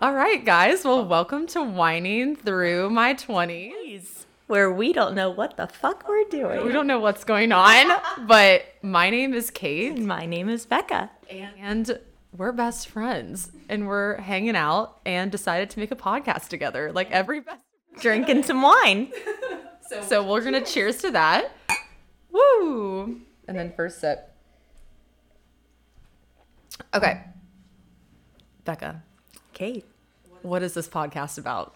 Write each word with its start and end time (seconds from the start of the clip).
All 0.00 0.14
right, 0.14 0.42
guys. 0.44 0.84
Well, 0.84 1.04
welcome 1.04 1.46
to 1.48 1.62
Whining 1.62 2.34
Through 2.36 2.90
My 2.90 3.14
20s. 3.14 4.24
Where 4.46 4.72
we 4.72 4.92
don't 4.92 5.14
know 5.14 5.30
what 5.30 5.56
the 5.56 5.66
fuck 5.66 6.08
we're 6.08 6.24
doing. 6.24 6.64
We 6.64 6.72
don't 6.72 6.86
know 6.86 6.98
what's 6.98 7.22
going 7.24 7.52
on, 7.52 8.00
but 8.26 8.64
my 8.82 9.10
name 9.10 9.34
is 9.34 9.50
Kate, 9.50 9.98
My 9.98 10.26
name 10.26 10.48
is 10.48 10.66
Becca. 10.66 11.10
and 11.30 11.98
we're 12.36 12.52
best 12.52 12.88
friends, 12.88 13.50
and 13.68 13.86
we're 13.86 14.16
hanging 14.20 14.56
out 14.56 15.00
and 15.04 15.30
decided 15.30 15.70
to 15.70 15.78
make 15.78 15.90
a 15.90 15.96
podcast 15.96 16.48
together, 16.48 16.92
like 16.92 17.10
every 17.10 17.40
best. 17.40 17.62
Drinking 18.00 18.42
some 18.44 18.62
wine. 18.62 19.12
So 20.06 20.24
we're 20.24 20.40
gonna 20.40 20.64
cheers 20.64 20.98
to 20.98 21.10
that. 21.10 21.50
Woo! 22.30 23.22
And 23.48 23.58
then 23.58 23.72
first 23.74 23.98
sip. 23.98 24.32
Okay, 26.94 27.22
Becca, 28.64 29.02
Kate. 29.52 29.84
What 30.42 30.62
is 30.62 30.74
this 30.74 30.88
podcast 30.88 31.38
about? 31.38 31.74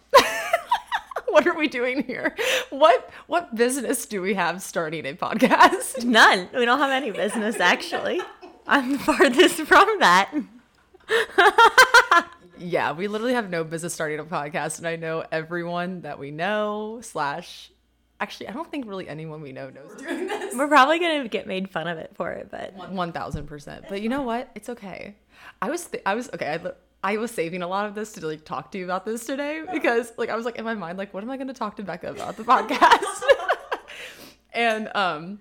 what 1.28 1.46
are 1.46 1.54
we 1.54 1.68
doing 1.68 2.04
here? 2.04 2.34
What 2.70 3.10
what 3.27 3.54
business 3.54 4.06
do 4.06 4.20
we 4.23 4.34
have 4.34 4.62
starting 4.62 5.06
a 5.06 5.14
podcast? 5.14 6.04
None. 6.04 6.48
We 6.54 6.64
don't 6.64 6.78
have 6.78 6.90
any 6.90 7.10
business 7.10 7.60
actually. 7.60 8.20
I'm 8.66 8.98
farthest 8.98 9.60
from 9.62 9.98
that. 10.00 10.32
Yeah, 12.56 12.92
we 12.92 13.09
literally 13.09 13.34
have 13.34 13.50
no 13.50 13.64
business 13.64 13.92
starting 13.92 14.20
a 14.20 14.24
podcast, 14.24 14.78
and 14.78 14.87
I 14.87 14.95
know 14.95 15.24
everyone 15.32 16.02
that 16.02 16.18
we 16.20 16.30
know 16.30 17.01
slash. 17.02 17.73
Actually, 18.20 18.48
I 18.48 18.52
don't 18.52 18.70
think 18.70 18.87
really 18.87 19.09
anyone 19.09 19.42
we 19.42 19.51
know 19.51 19.70
knows 19.70 19.90
we're 19.98 20.06
doing 20.06 20.28
this. 20.28 20.54
We're 20.54 20.68
probably 20.68 21.01
gonna 21.01 21.28
get 21.28 21.48
made 21.48 21.68
fun 21.68 21.88
of 21.88 21.98
it 21.98 22.12
for 22.15 22.30
it, 22.30 22.48
but 22.51 22.73
One 22.90 23.10
thousand 23.10 23.48
percent. 23.48 23.87
But 23.88 24.02
you 24.02 24.09
know 24.09 24.23
what? 24.23 24.51
It's 24.54 24.68
okay. 24.68 25.16
I 25.60 25.68
was 25.68 25.87
th- 25.87 26.02
I 26.07 26.15
was 26.15 26.30
okay. 26.32 26.46
I, 26.46 26.73
I 27.05 27.19
was 27.19 27.30
saving 27.30 27.60
a 27.60 27.69
lot 27.69 27.85
of 27.85 27.95
this 27.95 28.13
to 28.15 28.27
like 28.27 28.47
talk 28.47 28.73
to 28.73 28.79
you 28.79 28.85
about 28.85 29.05
this 29.05 29.27
today 29.27 29.63
because 29.71 30.10
like 30.16 30.30
I 30.30 30.37
was 30.37 30.47
like 30.47 30.57
in 30.57 30.65
my 30.65 30.73
mind 30.73 30.97
like 30.97 31.13
what 31.13 31.23
am 31.23 31.29
I 31.29 31.37
going 31.37 31.49
to 31.49 31.55
talk 31.55 31.77
to 31.77 31.83
Becca 31.83 32.10
about 32.13 32.38
the 32.38 32.45
podcast? 32.45 33.23
and 34.55 34.91
um, 34.97 35.38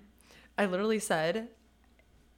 I 0.58 0.66
literally 0.66 0.98
said 0.98 1.48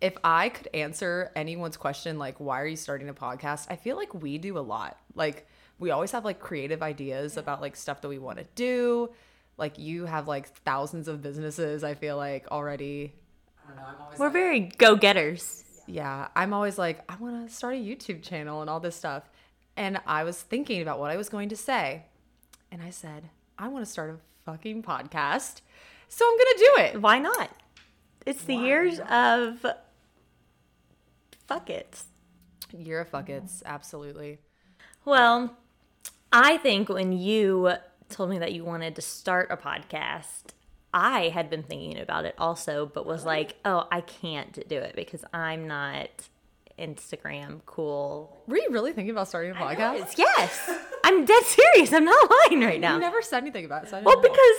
if 0.01 0.17
I 0.23 0.51
could 0.51 0.69
answer 0.73 1.33
anyone's 1.35 1.77
question 1.77 2.21
like 2.21 2.39
why 2.39 2.61
are 2.61 2.69
you 2.69 2.77
starting 2.77 3.09
a 3.09 3.15
podcast? 3.15 3.67
I 3.69 3.75
feel 3.75 3.97
like 3.97 4.15
we 4.15 4.39
do 4.39 4.59
a 4.59 4.61
lot. 4.61 4.97
Like 5.17 5.49
we 5.81 5.91
always 5.91 6.13
have 6.13 6.25
like 6.25 6.39
creative 6.39 6.81
ideas 6.81 7.37
about 7.37 7.61
like 7.61 7.75
stuff 7.75 8.03
that 8.03 8.09
we 8.09 8.21
want 8.21 8.39
to 8.39 8.47
do. 8.55 9.11
Like 9.59 9.77
you 9.77 10.05
have 10.05 10.29
like 10.29 10.47
thousands 10.59 11.09
of 11.09 11.21
businesses. 11.21 11.83
I 11.83 11.95
feel 11.95 12.17
like 12.17 12.47
already. 12.53 13.13
I 13.65 13.71
don't 13.71 13.77
know. 13.77 13.83
I'm 13.89 14.03
always 14.03 14.19
we're 14.21 14.31
very 14.31 14.61
go 14.61 14.95
getters. 14.95 15.65
Yeah, 15.87 16.29
I'm 16.35 16.53
always 16.53 16.79
like, 16.79 17.01
I 17.11 17.17
want 17.17 17.49
to 17.49 17.55
start 17.55 17.75
a 17.75 17.79
YouTube 17.79 18.23
channel 18.23 18.61
and 18.61 18.71
all 18.71 18.81
this 18.81 18.97
stuff. 18.97 19.29
And 19.77 20.01
I 20.07 20.25
was 20.25 20.41
thinking 20.41 20.83
about 20.83 20.99
what 20.99 21.11
I 21.11 21.17
was 21.17 21.29
going 21.29 21.49
to 21.51 21.57
say. 21.57 22.05
And 22.71 22.83
I 22.83 22.91
said, 22.91 23.31
I 23.59 23.69
want 23.69 23.85
to 23.85 23.91
start 23.91 24.11
a 24.11 24.51
fucking 24.51 24.83
podcast. 24.83 25.61
So 26.09 26.25
I'm 26.25 26.37
going 26.37 26.47
to 26.47 26.59
do 26.59 26.83
it. 26.83 27.03
Why 27.03 27.19
not? 27.19 27.51
It's 28.25 28.45
the 28.45 28.57
years 28.57 29.01
of 29.09 29.65
fuck 31.47 31.71
it. 31.71 32.03
Year 32.77 33.01
of 33.01 33.09
fuck 33.09 33.29
it's, 33.29 33.63
Absolutely. 33.65 34.39
Well, 35.05 35.57
I 36.33 36.57
think 36.57 36.89
when 36.89 37.13
you 37.13 37.75
told 38.09 38.31
me 38.31 38.39
that 38.39 38.53
you 38.53 38.65
wanted 38.65 38.97
to 38.97 39.03
start 39.03 39.49
a 39.51 39.57
podcast, 39.57 40.47
I 40.95 41.29
had 41.29 41.51
been 41.51 41.63
thinking 41.63 41.99
about 41.99 42.25
it 42.25 42.35
also, 42.39 42.87
but 42.87 43.07
was 43.07 43.25
like, 43.25 43.57
oh, 43.65 43.87
I 43.91 44.01
can't 44.01 44.67
do 44.69 44.79
it 44.79 44.97
because 44.97 45.25
I'm 45.33 45.67
not 45.67 46.09
Instagram 46.79 47.61
cool. 47.67 48.37
Were 48.47 48.57
you 48.57 48.69
really 48.71 48.93
thinking 48.93 49.11
about 49.11 49.29
starting 49.29 49.53
a 49.53 49.55
podcast? 49.55 50.17
Yes, 50.17 50.71
I'm 51.05 51.25
dead 51.25 51.43
serious. 51.45 51.93
I'm 51.93 52.05
not 52.05 52.31
lying 52.51 52.63
right 52.63 52.81
now. 52.81 52.95
You 52.95 53.01
never 53.01 53.23
said 53.23 53.43
anything 53.43 53.65
about 53.65 53.85
it. 53.85 53.91
So 53.91 54.01
Well, 54.03 54.21
because 54.21 54.59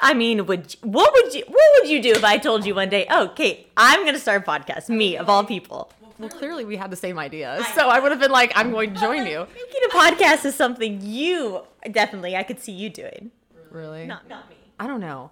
I 0.00 0.14
mean, 0.14 0.46
would 0.46 0.74
you, 0.74 0.90
what 0.90 1.12
would 1.14 1.34
you 1.34 1.44
what 1.46 1.80
would 1.80 1.88
you 1.88 2.02
do 2.02 2.10
if 2.10 2.24
I 2.24 2.38
told 2.38 2.66
you 2.66 2.74
one 2.74 2.88
day, 2.88 3.06
oh, 3.10 3.32
Kate, 3.34 3.70
I'm 3.76 4.04
gonna 4.04 4.18
start 4.18 4.42
a 4.42 4.50
podcast, 4.50 4.88
me 4.88 5.16
of 5.16 5.28
all 5.28 5.44
people. 5.44 5.90
well, 6.18 6.28
clearly 6.28 6.64
we 6.64 6.76
had 6.76 6.90
the 6.90 6.96
same 6.96 7.18
idea. 7.18 7.64
So 7.74 7.88
I 7.88 7.98
would 7.98 8.12
have 8.12 8.20
been 8.20 8.30
like, 8.30 8.52
I'm 8.54 8.70
going 8.70 8.94
to 8.94 9.00
join 9.00 9.26
you. 9.26 9.46
Making 9.54 9.82
a 9.90 9.94
podcast 9.94 10.44
is 10.44 10.54
something 10.54 11.00
you 11.02 11.62
definitely 11.90 12.36
I 12.36 12.42
could 12.42 12.60
see 12.60 12.72
you 12.72 12.90
doing. 12.90 13.30
Really? 13.70 14.06
Not 14.06 14.28
not 14.28 14.48
me. 14.50 14.56
I 14.78 14.86
don't 14.86 15.00
know. 15.00 15.30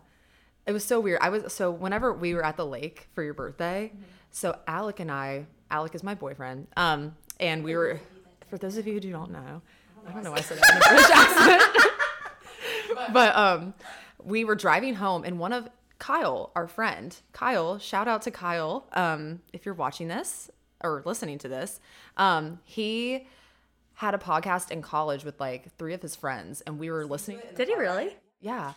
It 0.67 0.73
was 0.73 0.85
so 0.85 0.99
weird. 1.01 1.19
I 1.21 1.29
was 1.29 1.53
so 1.53 1.71
whenever 1.71 2.13
we 2.13 2.35
were 2.35 2.45
at 2.45 2.57
the 2.57 2.67
lake 2.67 3.09
for 3.15 3.23
your 3.23 3.35
birthday, 3.35 3.93
so 4.31 4.59
Alec 4.67 5.01
and 5.01 5.11
I, 5.11 5.47
Alec 5.71 5.95
is 5.95 6.03
my 6.03 6.15
boyfriend, 6.15 6.69
um, 6.77 7.17
and 7.39 7.63
we 7.65 7.77
were. 7.77 8.01
For 8.51 8.59
those 8.59 8.77
of 8.77 8.87
you 8.87 8.95
who 8.95 9.01
do 9.01 9.11
not 9.11 9.31
know, 9.31 9.63
I 10.07 10.13
don't 10.13 10.23
know 10.23 10.31
why 10.31 10.39
I 10.39 10.41
said 10.43 10.59
that 10.59 10.71
in 10.71 10.77
a 10.77 10.81
British 10.89 11.11
accent, 12.97 13.13
but 13.13 13.37
um, 13.37 13.75
we 14.23 14.45
were 14.45 14.55
driving 14.55 14.95
home, 14.95 15.25
and 15.25 15.39
one 15.39 15.53
of 15.53 15.69
Kyle, 15.99 16.51
our 16.55 16.69
friend, 16.69 17.17
Kyle, 17.33 17.79
shout 17.79 18.07
out 18.07 18.23
to 18.23 18.31
Kyle, 18.31 18.87
um, 18.93 19.41
if 19.53 19.65
you're 19.65 19.75
watching 19.75 20.09
this 20.09 20.51
or 20.83 21.03
listening 21.05 21.39
to 21.39 21.49
this, 21.49 21.81
um, 22.17 22.61
he 22.65 23.27
had 23.95 24.15
a 24.15 24.19
podcast 24.19 24.71
in 24.71 24.83
college 24.83 25.25
with 25.25 25.41
like 25.41 25.75
three 25.77 25.95
of 25.95 26.03
his 26.03 26.15
friends, 26.15 26.61
and 26.63 26.79
we 26.79 26.91
were 26.91 27.07
listening. 27.07 27.41
Did 27.57 27.69
he 27.69 27.75
really? 27.75 28.17
Yeah. 28.41 28.75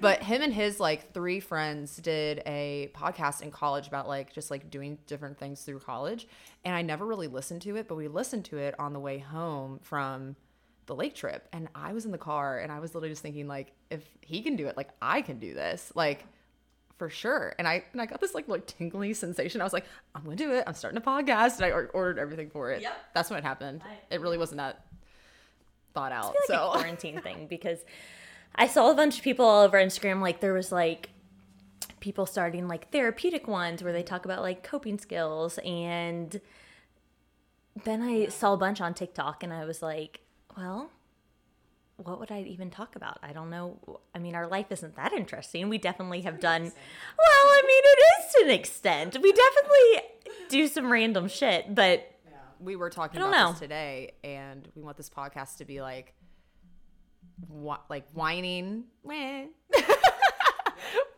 But 0.00 0.22
him 0.22 0.42
and 0.42 0.52
his 0.52 0.80
like 0.80 1.12
three 1.12 1.40
friends 1.40 1.96
did 1.96 2.42
a 2.44 2.90
podcast 2.94 3.40
in 3.42 3.50
college 3.50 3.86
about 3.86 4.08
like 4.08 4.32
just 4.32 4.50
like 4.50 4.70
doing 4.70 4.98
different 5.06 5.38
things 5.38 5.62
through 5.62 5.78
college. 5.80 6.26
And 6.64 6.74
I 6.74 6.82
never 6.82 7.06
really 7.06 7.28
listened 7.28 7.62
to 7.62 7.76
it, 7.76 7.86
but 7.88 7.94
we 7.94 8.08
listened 8.08 8.44
to 8.46 8.58
it 8.58 8.74
on 8.78 8.92
the 8.92 8.98
way 9.00 9.18
home 9.18 9.78
from 9.82 10.36
the 10.86 10.94
lake 10.94 11.14
trip. 11.14 11.48
And 11.52 11.68
I 11.74 11.92
was 11.92 12.04
in 12.04 12.10
the 12.12 12.18
car 12.18 12.58
and 12.58 12.72
I 12.72 12.80
was 12.80 12.94
literally 12.94 13.10
just 13.12 13.22
thinking 13.22 13.46
like 13.46 13.72
if 13.90 14.02
he 14.20 14.42
can 14.42 14.56
do 14.56 14.66
it, 14.66 14.76
like 14.76 14.88
I 15.00 15.22
can 15.22 15.38
do 15.38 15.54
this. 15.54 15.92
Like 15.94 16.24
for 16.98 17.08
sure. 17.08 17.54
And 17.58 17.68
I 17.68 17.84
and 17.92 18.00
I 18.02 18.06
got 18.06 18.20
this 18.20 18.34
like 18.34 18.48
like 18.48 18.66
tingly 18.66 19.14
sensation. 19.14 19.60
I 19.60 19.64
was 19.64 19.72
like, 19.72 19.86
I'm 20.14 20.24
gonna 20.24 20.36
do 20.36 20.52
it. 20.52 20.64
I'm 20.66 20.74
starting 20.74 20.98
a 20.98 21.00
podcast. 21.00 21.56
And 21.56 21.66
I 21.66 21.70
or- 21.70 21.90
ordered 21.94 22.18
everything 22.18 22.50
for 22.50 22.72
it. 22.72 22.82
Yep. 22.82 22.96
That's 23.14 23.30
when 23.30 23.38
it 23.38 23.44
happened. 23.44 23.82
It 24.10 24.20
really 24.20 24.38
wasn't 24.38 24.58
that 24.58 24.84
thought 25.94 26.12
out. 26.12 26.26
Like 26.28 26.36
so 26.46 26.70
a 26.70 26.72
quarantine 26.78 27.20
thing 27.20 27.46
because 27.48 27.78
I 28.56 28.66
saw 28.66 28.90
a 28.90 28.94
bunch 28.94 29.18
of 29.18 29.24
people 29.24 29.44
all 29.44 29.62
over 29.62 29.78
Instagram. 29.78 30.20
Like 30.20 30.40
there 30.40 30.52
was 30.52 30.72
like 30.72 31.10
people 32.00 32.26
starting 32.26 32.68
like 32.68 32.90
therapeutic 32.90 33.46
ones 33.48 33.82
where 33.82 33.92
they 33.92 34.02
talk 34.02 34.24
about 34.24 34.42
like 34.42 34.62
coping 34.62 34.98
skills, 34.98 35.58
and 35.64 36.40
then 37.84 38.02
I 38.02 38.26
saw 38.26 38.54
a 38.54 38.56
bunch 38.56 38.80
on 38.80 38.94
TikTok, 38.94 39.42
and 39.42 39.52
I 39.52 39.64
was 39.64 39.82
like, 39.82 40.20
well. 40.56 40.90
What 41.98 42.20
would 42.20 42.30
I 42.30 42.42
even 42.42 42.68
talk 42.68 42.94
about? 42.94 43.18
I 43.22 43.32
don't 43.32 43.48
know. 43.48 44.00
I 44.14 44.18
mean, 44.18 44.34
our 44.34 44.46
life 44.46 44.66
isn't 44.68 44.96
that 44.96 45.14
interesting. 45.14 45.70
We 45.70 45.78
definitely 45.78 46.20
have 46.20 46.40
done. 46.40 46.60
Well, 46.64 46.72
I 47.26 47.62
mean, 47.66 47.82
it 47.84 47.98
is 48.18 48.34
to 48.34 48.44
an 48.44 48.50
extent. 48.50 49.16
We 49.22 49.32
definitely 49.32 50.02
do 50.50 50.68
some 50.68 50.92
random 50.92 51.26
shit, 51.26 51.74
but 51.74 52.06
we 52.60 52.76
were 52.76 52.90
talking 52.90 53.22
about 53.22 53.30
know. 53.30 53.50
this 53.52 53.60
today, 53.60 54.12
and 54.22 54.68
we 54.74 54.82
want 54.82 54.98
this 54.98 55.08
podcast 55.08 55.56
to 55.56 55.64
be 55.64 55.80
like, 55.80 56.12
like 57.88 58.04
whining 58.12 58.84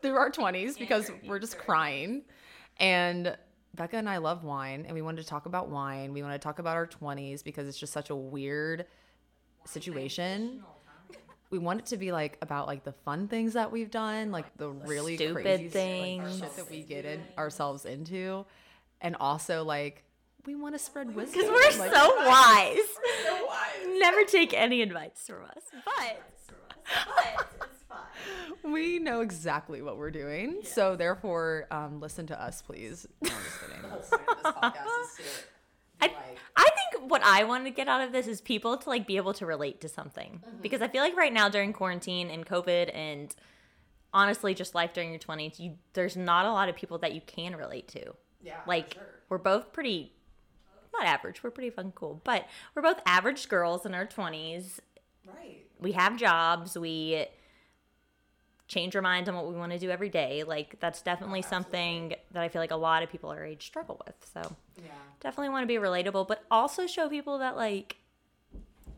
through 0.02 0.16
our 0.16 0.30
twenties 0.30 0.78
because 0.78 1.10
we're 1.26 1.38
just 1.38 1.58
crying. 1.58 2.22
And 2.78 3.36
Becca 3.74 3.96
and 3.96 4.08
I 4.08 4.18
love 4.18 4.44
wine, 4.44 4.84
and 4.86 4.94
we 4.94 5.02
wanted 5.02 5.22
to 5.22 5.28
talk 5.28 5.46
about 5.46 5.68
wine. 5.68 6.12
We 6.12 6.22
want 6.22 6.34
to 6.34 6.38
talk 6.38 6.58
about 6.58 6.76
our 6.76 6.86
twenties 6.86 7.42
because 7.42 7.68
it's 7.68 7.78
just 7.78 7.92
such 7.92 8.10
a 8.10 8.16
weird 8.16 8.86
situation. 9.64 10.62
We 11.50 11.58
want 11.58 11.80
it 11.80 11.86
to 11.86 11.96
be 11.96 12.12
like 12.12 12.36
about 12.42 12.66
like 12.66 12.84
the 12.84 12.92
fun 12.92 13.26
things 13.28 13.54
that 13.54 13.72
we've 13.72 13.90
done, 13.90 14.30
like 14.30 14.54
the 14.58 14.68
really 14.68 15.16
Stupid 15.16 15.42
crazy 15.42 15.62
like, 15.64 15.72
things. 15.72 16.38
shit 16.40 16.56
that 16.56 16.70
we 16.70 16.82
get 16.82 17.04
in, 17.04 17.22
ourselves 17.38 17.84
into, 17.86 18.44
and 19.00 19.16
also 19.18 19.64
like 19.64 20.04
we 20.48 20.54
want 20.54 20.74
to 20.74 20.78
spread 20.78 21.14
wisdom. 21.14 21.42
because 21.42 21.76
we're 21.76 21.84
like, 21.84 21.92
so 21.94 22.26
wise. 22.26 23.98
Never 23.98 24.24
take 24.24 24.54
any 24.54 24.80
advice 24.80 25.24
from 25.26 25.44
us, 25.44 25.62
but, 25.84 26.22
but 27.06 27.68
it's 27.70 27.82
fine. 27.86 28.72
we 28.72 28.98
know 28.98 29.20
exactly 29.20 29.82
what 29.82 29.98
we're 29.98 30.10
doing. 30.10 30.60
So 30.62 30.96
therefore, 30.96 31.66
um, 31.70 32.00
listen 32.00 32.26
to 32.28 32.42
us, 32.42 32.62
please. 32.62 33.06
No, 33.20 33.30
I'm 33.30 33.36
just 33.44 33.60
kidding. 33.60 33.90
This 33.98 34.10
podcast 34.46 34.86
is 35.02 35.10
stupid. 35.12 35.30
I, 36.00 36.10
I 36.56 36.68
think 36.70 37.10
what 37.10 37.22
I 37.22 37.44
want 37.44 37.64
to 37.66 37.70
get 37.70 37.86
out 37.88 38.00
of 38.00 38.12
this 38.12 38.26
is 38.26 38.40
people 38.40 38.78
to 38.78 38.88
like 38.88 39.06
be 39.06 39.16
able 39.18 39.34
to 39.34 39.44
relate 39.44 39.82
to 39.82 39.88
something 39.88 40.42
because 40.62 40.80
I 40.80 40.88
feel 40.88 41.02
like 41.02 41.16
right 41.16 41.32
now 41.32 41.48
during 41.50 41.72
quarantine 41.74 42.30
and 42.30 42.46
COVID 42.46 42.90
and 42.94 43.34
honestly 44.14 44.54
just 44.54 44.74
life 44.74 44.94
during 44.94 45.10
your 45.10 45.18
20s, 45.18 45.58
you 45.58 45.74
there's 45.92 46.16
not 46.16 46.46
a 46.46 46.52
lot 46.52 46.70
of 46.70 46.76
people 46.76 46.96
that 46.98 47.12
you 47.14 47.20
can 47.26 47.54
relate 47.56 47.88
to. 47.88 48.14
Yeah, 48.40 48.60
Like 48.66 48.94
sure. 48.94 49.02
we're 49.28 49.38
both 49.38 49.72
pretty 49.72 50.12
not 50.98 51.06
average, 51.06 51.42
we're 51.42 51.50
pretty 51.50 51.70
fun 51.70 51.92
cool, 51.94 52.20
but 52.24 52.46
we're 52.74 52.82
both 52.82 53.00
average 53.06 53.48
girls 53.48 53.86
in 53.86 53.94
our 53.94 54.06
20s. 54.06 54.80
Right. 55.26 55.66
we 55.78 55.92
have 55.92 56.16
jobs 56.16 56.78
we 56.78 57.26
change 58.66 58.96
our 58.96 59.02
minds 59.02 59.28
on 59.28 59.34
what 59.34 59.46
we 59.46 59.54
want 59.54 59.72
to 59.72 59.78
do 59.78 59.90
every 59.90 60.08
day 60.08 60.42
like 60.42 60.80
that's 60.80 61.02
definitely 61.02 61.42
something 61.42 62.14
that 62.30 62.42
i 62.42 62.48
feel 62.48 62.62
like 62.62 62.70
a 62.70 62.76
lot 62.76 63.02
of 63.02 63.10
people 63.10 63.28
our 63.28 63.44
age 63.44 63.66
struggle 63.66 64.00
with 64.06 64.14
so 64.32 64.56
Yeah. 64.82 64.90
definitely 65.20 65.50
want 65.50 65.64
to 65.64 65.66
be 65.66 65.74
relatable 65.74 66.26
but 66.28 66.44
also 66.50 66.86
show 66.86 67.10
people 67.10 67.36
that 67.40 67.56
like 67.56 67.98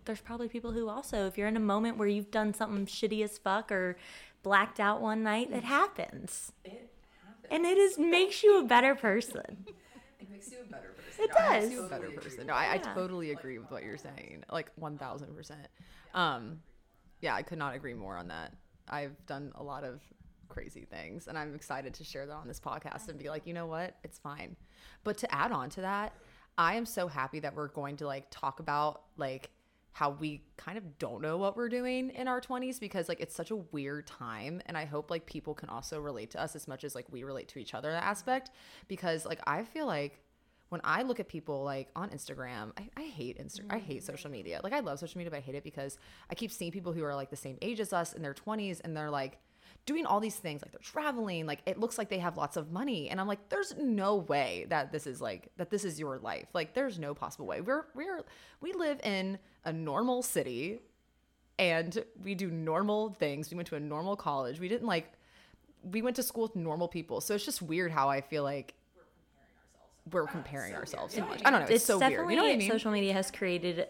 there's 0.05 0.21
probably 0.21 0.49
people 0.49 0.73
who 0.73 0.89
also, 0.89 1.27
if 1.27 1.39
you're 1.39 1.49
in 1.49 1.57
a 1.57 1.61
moment 1.61 1.97
where 1.97 2.09
you've 2.09 2.31
done 2.31 2.55
something 2.55 2.87
shitty 2.87 3.23
as 3.23 3.39
fuck 3.39 3.71
or 3.71 3.97
blacked 4.43 4.81
out 4.81 5.01
one 5.01 5.23
night, 5.23 5.51
it 5.53 5.63
mm. 5.63 5.67
happens. 5.67 6.53
It 6.65 6.91
happens. 7.25 7.47
And 7.51 7.65
it 7.65 7.79
is 7.79 7.99
makes 7.99 8.43
you 8.43 8.59
a 8.59 8.65
better 8.65 8.95
person. 8.95 9.67
It 10.21 10.31
makes 10.31 10.51
you 10.53 10.59
a 10.61 10.71
better 10.71 10.89
person. 10.89 11.00
It 11.23 11.31
does. 11.33 11.71
you 11.71 11.81
a 11.85 11.89
better 11.89 12.11
person. 12.11 12.47
No, 12.47 12.55
I, 12.55 12.65
I 12.65 12.75
Yeah. 12.75 12.95
totally 12.95 13.31
agree 13.33 13.59
with 13.59 13.71
what 13.71 13.83
you're 13.85 13.99
saying. 13.99 14.45
Like 14.51 14.71
one 14.77 14.99
thousand 14.99 15.35
percent. 15.35 15.67
Um, 16.15 16.61
yeah, 17.21 17.35
I 17.35 17.43
could 17.43 17.59
not 17.59 17.75
agree 17.75 17.95
more 17.95 18.17
on 18.17 18.29
that. 18.29 18.53
I've 18.89 19.15
done 19.27 19.53
a 19.55 19.63
lot 19.63 19.85
of 19.85 20.01
crazy 20.49 20.85
things, 20.85 21.29
and 21.29 21.39
I'm 21.39 21.55
excited 21.55 21.95
to 21.95 22.05
share 22.05 22.27
that 22.27 22.33
on 22.35 22.49
this 22.49 22.59
podcast 22.59 23.09
and 23.09 23.19
be 23.19 23.29
like, 23.29 23.47
you 23.47 23.55
know 23.55 23.67
what, 23.67 23.97
it's 24.03 24.19
fine. 24.19 24.57
But 25.05 25.19
to 25.19 25.33
add 25.35 25.53
on 25.53 25.71
to 25.71 25.83
that, 25.83 26.13
I 26.59 26.75
am 26.75 26.87
so 26.87 27.07
happy 27.07 27.41
that 27.41 27.55
we're 27.55 27.69
going 27.69 27.97
to 27.99 28.07
like 28.07 28.27
talk 28.31 28.59
about 28.61 29.03
like 29.17 29.51
how 29.93 30.11
we 30.11 30.43
kind 30.57 30.79
of 30.79 30.99
don't 30.99 31.21
know 31.21 31.37
what 31.37 31.57
we're 31.57 31.69
doing 31.69 32.11
in 32.11 32.29
our 32.29 32.41
20s 32.41 32.79
because 32.79 33.09
like 33.09 33.21
it's 33.21 33.35
such 33.35 33.51
a 33.51 33.57
weird 33.57 34.07
time 34.07 34.63
and 34.67 34.79
i 34.79 34.85
hope 34.85 35.11
like 35.11 35.27
people 35.27 35.53
can 35.53 35.69
also 35.69 35.99
relate 36.01 36.31
to 36.31 36.41
us 36.41 36.55
as 36.55 36.69
much 36.69 36.85
as 36.85 36.95
like 36.95 37.07
we 37.11 37.25
relate 37.25 37.49
to 37.49 37.59
each 37.59 37.75
other 37.75 37.89
in 37.89 37.95
that 37.95 38.05
aspect 38.05 38.53
because 38.87 39.27
like 39.27 39.41
i 39.49 39.65
feel 39.65 39.87
like 39.87 40.21
when 40.71 40.81
I 40.85 41.03
look 41.03 41.21
at 41.21 41.29
people 41.29 41.63
like 41.63 41.89
on 41.95 42.11
Instagram, 42.11 42.73
I, 42.79 42.89
I 42.97 43.03
hate 43.03 43.39
Insta- 43.39 43.67
I 43.69 43.79
hate 43.79 44.03
mm. 44.03 44.07
social 44.07 44.31
media. 44.31 44.61
Like 44.65 44.73
I 44.73 44.81
love 44.81 44.99
social 44.99 45.19
media, 45.19 45.31
but 45.31 45.37
I 45.37 45.41
hate 45.41 45.57
it 45.57 45.65
because 45.65 45.99
I 46.31 46.35
keep 46.35 46.51
seeing 46.51 46.73
people 46.73 46.93
who 46.93 47.05
are 47.05 47.15
like 47.15 47.29
the 47.29 47.37
same 47.37 47.59
age 47.61 47.81
as 47.81 47.93
us 47.93 48.13
in 48.13 48.23
their 48.23 48.35
20s 48.35 48.81
and 48.83 48.97
they're 48.97 49.11
like 49.11 49.39
doing 49.87 50.07
all 50.07 50.21
these 50.21 50.37
things 50.37 50.63
like 50.63 50.73
they're 50.73 50.81
traveling 50.81 51.47
like 51.47 51.61
it 51.65 51.79
looks 51.79 51.97
like 51.97 52.09
they 52.09 52.19
have 52.19 52.37
lots 52.37 52.57
of 52.57 52.71
money 52.71 53.09
and 53.09 53.19
i'm 53.21 53.27
like 53.27 53.49
there's 53.49 53.75
no 53.79 54.17
way 54.17 54.67
that 54.69 54.93
this 54.93 55.07
is 55.07 55.21
like 55.21 55.49
that 55.57 55.71
this 55.71 55.85
is 55.85 55.99
your 55.99 56.19
life. 56.19 56.47
Like 56.53 56.75
there's 56.75 56.99
no 56.99 57.15
possible 57.15 57.47
way. 57.47 57.61
We're 57.61 57.87
we're 57.95 58.23
we 58.61 58.73
live 58.73 59.01
in 59.03 59.39
a 59.65 59.73
normal 59.73 60.23
city 60.23 60.81
and 61.59 62.03
we 62.23 62.35
do 62.35 62.51
normal 62.51 63.15
things. 63.19 63.51
We 63.51 63.57
went 63.57 63.69
to 63.69 63.77
a 63.77 63.81
normal 63.81 64.17
college. 64.17 64.61
We 64.61 64.69
didn't 64.69 64.87
like 64.87 65.13
we 65.83 66.03
went 66.03 66.17
to 66.17 66.23
school 66.23 66.43
with 66.43 66.57
normal 66.57 66.89
people. 66.89 67.21
So 67.21 67.35
it's 67.35 67.45
just 67.45 67.63
weird 67.63 67.91
how 67.91 68.09
i 68.09 68.21
feel 68.21 68.43
like 68.43 68.75
we're 70.13 70.25
uh, 70.25 70.27
comparing 70.27 70.75
ourselves 70.75 71.15
so 71.15 71.25
much. 71.27 71.41
i 71.45 71.51
don't 71.51 71.61
know 71.61 71.67
it's, 71.75 71.85
so 71.85 71.99
weird. 71.99 72.31
You 72.31 72.37
know 72.37 72.45
what 72.45 72.53
i 72.53 72.57
mean? 72.57 72.71
social 72.71 72.91
media 72.91 73.13
has 73.13 73.31
created 73.31 73.87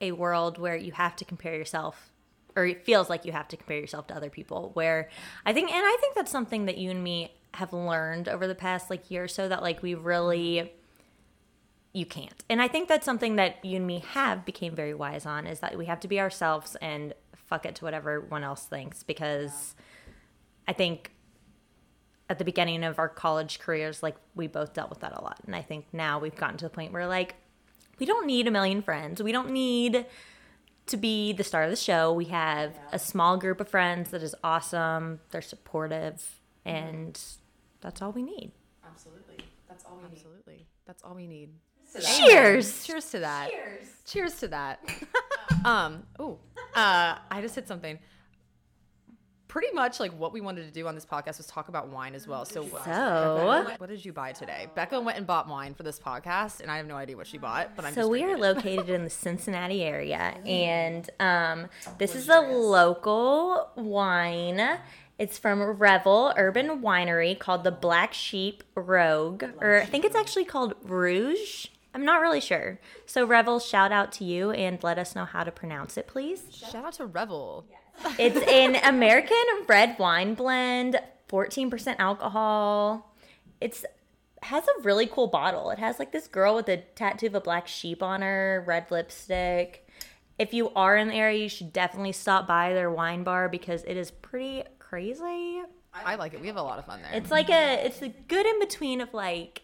a 0.00 0.12
world 0.12 0.58
where 0.58 0.76
you 0.76 0.92
have 0.92 1.16
to 1.16 1.24
compare 1.24 1.56
yourself 1.56 2.10
or 2.54 2.66
it 2.66 2.84
feels 2.84 3.10
like 3.10 3.24
you 3.24 3.32
have 3.32 3.48
to 3.48 3.56
compare 3.56 3.78
yourself 3.78 4.06
to 4.08 4.14
other 4.14 4.30
people 4.30 4.70
where 4.74 5.08
i 5.44 5.52
think 5.52 5.70
and 5.72 5.84
i 5.84 5.96
think 6.00 6.14
that's 6.14 6.30
something 6.30 6.66
that 6.66 6.78
you 6.78 6.90
and 6.90 7.02
me 7.02 7.32
have 7.54 7.72
learned 7.72 8.28
over 8.28 8.46
the 8.46 8.54
past 8.54 8.90
like 8.90 9.10
year 9.10 9.24
or 9.24 9.28
so 9.28 9.48
that 9.48 9.62
like 9.62 9.82
we 9.82 9.94
really 9.94 10.72
you 11.96 12.04
can't. 12.04 12.44
And 12.50 12.60
i 12.60 12.68
think 12.68 12.88
that's 12.88 13.06
something 13.06 13.36
that 13.36 13.64
you 13.64 13.76
and 13.76 13.86
me 13.86 14.04
have 14.10 14.44
became 14.44 14.74
very 14.74 14.92
wise 14.92 15.24
on 15.24 15.46
is 15.46 15.60
that 15.60 15.78
we 15.78 15.86
have 15.86 15.98
to 16.00 16.08
be 16.08 16.20
ourselves 16.20 16.76
and 16.82 17.14
fuck 17.34 17.64
it 17.64 17.74
to 17.76 17.84
whatever 17.84 18.16
everyone 18.16 18.44
else 18.44 18.64
thinks 18.64 19.02
because 19.02 19.74
i 20.68 20.72
think 20.74 21.12
at 22.28 22.38
the 22.38 22.44
beginning 22.44 22.82
of 22.84 22.98
our 22.98 23.08
college 23.08 23.58
careers 23.60 24.02
like 24.02 24.16
we 24.34 24.46
both 24.46 24.72
dealt 24.74 24.90
with 24.90 25.00
that 25.00 25.12
a 25.16 25.22
lot. 25.22 25.38
And 25.46 25.54
i 25.54 25.62
think 25.62 25.86
now 25.92 26.18
we've 26.18 26.34
gotten 26.36 26.56
to 26.58 26.64
the 26.64 26.70
point 26.70 26.92
where 26.92 27.06
like 27.06 27.34
we 27.98 28.06
don't 28.06 28.26
need 28.26 28.46
a 28.46 28.50
million 28.50 28.82
friends. 28.82 29.22
We 29.22 29.32
don't 29.32 29.50
need 29.50 30.04
to 30.86 30.96
be 30.96 31.32
the 31.32 31.42
star 31.42 31.62
of 31.62 31.70
the 31.70 31.76
show. 31.76 32.12
We 32.12 32.26
have 32.26 32.78
a 32.92 32.98
small 32.98 33.36
group 33.38 33.60
of 33.60 33.68
friends 33.68 34.10
that 34.10 34.22
is 34.22 34.34
awesome. 34.44 35.20
They're 35.30 35.40
supportive. 35.40 36.40
And 36.64 37.18
that's 37.80 38.02
all 38.02 38.12
we 38.12 38.22
need. 38.22 38.52
Absolutely. 38.86 39.38
That's 39.68 39.84
all 39.84 39.96
we 39.96 40.02
need. 40.08 40.12
absolutely. 40.12 40.66
That's 40.86 41.02
all 41.02 41.14
we 41.14 41.26
need. 41.26 41.50
Cheers 42.02 42.84
cheers! 42.84 43.10
To 43.10 43.20
that. 43.20 43.50
Cheers. 44.04 44.34
To 44.40 44.48
that. 44.48 44.80
Um 45.64 46.02
oh 46.18 46.38
uh 46.74 47.16
i 47.30 47.40
just 47.40 47.54
hit 47.54 47.66
something 47.66 47.98
pretty 49.48 49.72
much 49.72 50.00
like 50.00 50.12
what 50.18 50.32
we 50.32 50.40
wanted 50.40 50.64
to 50.66 50.70
do 50.72 50.86
on 50.88 50.94
this 50.94 51.06
podcast 51.06 51.38
was 51.38 51.46
talk 51.46 51.68
about 51.68 51.88
wine 51.88 52.14
as 52.14 52.26
well 52.26 52.44
so 52.44 52.66
So- 52.84 53.74
what 53.78 53.88
did 53.88 54.04
you 54.04 54.12
buy 54.12 54.32
today 54.32 54.66
becca 54.74 55.00
went 55.00 55.18
and 55.18 55.26
bought 55.26 55.48
wine 55.48 55.74
for 55.74 55.82
this 55.82 55.98
podcast 55.98 56.60
and 56.60 56.70
i 56.70 56.76
have 56.76 56.86
no 56.86 56.96
idea 56.96 57.16
what 57.16 57.26
she 57.26 57.38
bought 57.38 57.74
but 57.76 57.84
i'm 57.84 57.94
So 57.94 58.00
just 58.02 58.10
we 58.10 58.24
are 58.24 58.34
it. 58.34 58.40
located 58.40 58.88
in 58.88 59.04
the 59.04 59.10
Cincinnati 59.10 59.82
area, 59.82 60.18
and 60.46 61.08
um, 61.20 61.68
this 61.98 62.14
is 62.14 62.28
a 62.28 62.40
local 62.40 63.68
wine. 63.76 64.78
It's 65.18 65.38
from 65.38 65.62
Revel 65.62 66.34
Urban 66.36 66.82
Winery 66.82 67.38
called 67.38 67.64
the 67.64 67.70
Black 67.70 68.12
Sheep 68.12 68.62
Rogue, 68.74 69.44
or 69.60 69.80
I 69.80 69.86
think 69.86 70.04
it's 70.04 70.16
actually 70.16 70.44
called 70.44 70.74
Rouge. 70.82 71.68
I'm 71.94 72.04
not 72.04 72.20
really 72.20 72.40
sure. 72.42 72.78
So 73.06 73.24
Revel, 73.24 73.58
shout 73.58 73.92
out 73.92 74.12
to 74.12 74.24
you 74.24 74.50
and 74.50 74.82
let 74.84 74.98
us 74.98 75.14
know 75.14 75.24
how 75.24 75.42
to 75.44 75.50
pronounce 75.50 75.96
it, 75.96 76.06
please. 76.06 76.42
shout 76.52 76.84
out 76.84 76.92
to 76.94 77.06
revel 77.06 77.64
It's 78.18 78.36
an 78.48 78.76
American 78.76 79.36
red 79.66 79.98
wine 79.98 80.34
blend, 80.34 80.98
14% 81.28 81.96
alcohol. 81.98 83.14
It's 83.60 83.84
has 84.42 84.64
a 84.64 84.82
really 84.82 85.06
cool 85.06 85.26
bottle. 85.26 85.70
It 85.70 85.78
has 85.78 85.98
like 85.98 86.12
this 86.12 86.28
girl 86.28 86.54
with 86.54 86.68
a 86.68 86.76
tattoo 86.94 87.26
of 87.26 87.34
a 87.34 87.40
black 87.40 87.66
sheep 87.66 88.02
on 88.02 88.22
her, 88.22 88.62
red 88.66 88.90
lipstick. 88.90 89.88
If 90.38 90.52
you 90.54 90.70
are 90.70 90.96
in 90.96 91.08
the 91.08 91.14
area, 91.14 91.42
you 91.42 91.48
should 91.48 91.72
definitely 91.72 92.12
stop 92.12 92.46
by 92.46 92.72
their 92.74 92.90
wine 92.90 93.24
bar 93.24 93.48
because 93.48 93.82
it 93.84 93.96
is 93.96 94.10
pretty 94.10 94.62
crazy. 94.78 95.62
i 95.92 96.14
like 96.14 96.34
it 96.34 96.40
we 96.40 96.46
have 96.46 96.56
a 96.56 96.62
lot 96.62 96.78
of 96.78 96.84
fun 96.84 97.00
there 97.02 97.10
It's 97.14 97.30
like 97.30 97.48
a 97.50 97.84
it's 97.86 98.02
a 98.02 98.08
good 98.08 98.46
in 98.46 98.60
between 98.60 99.00
of 99.00 99.12
like 99.14 99.62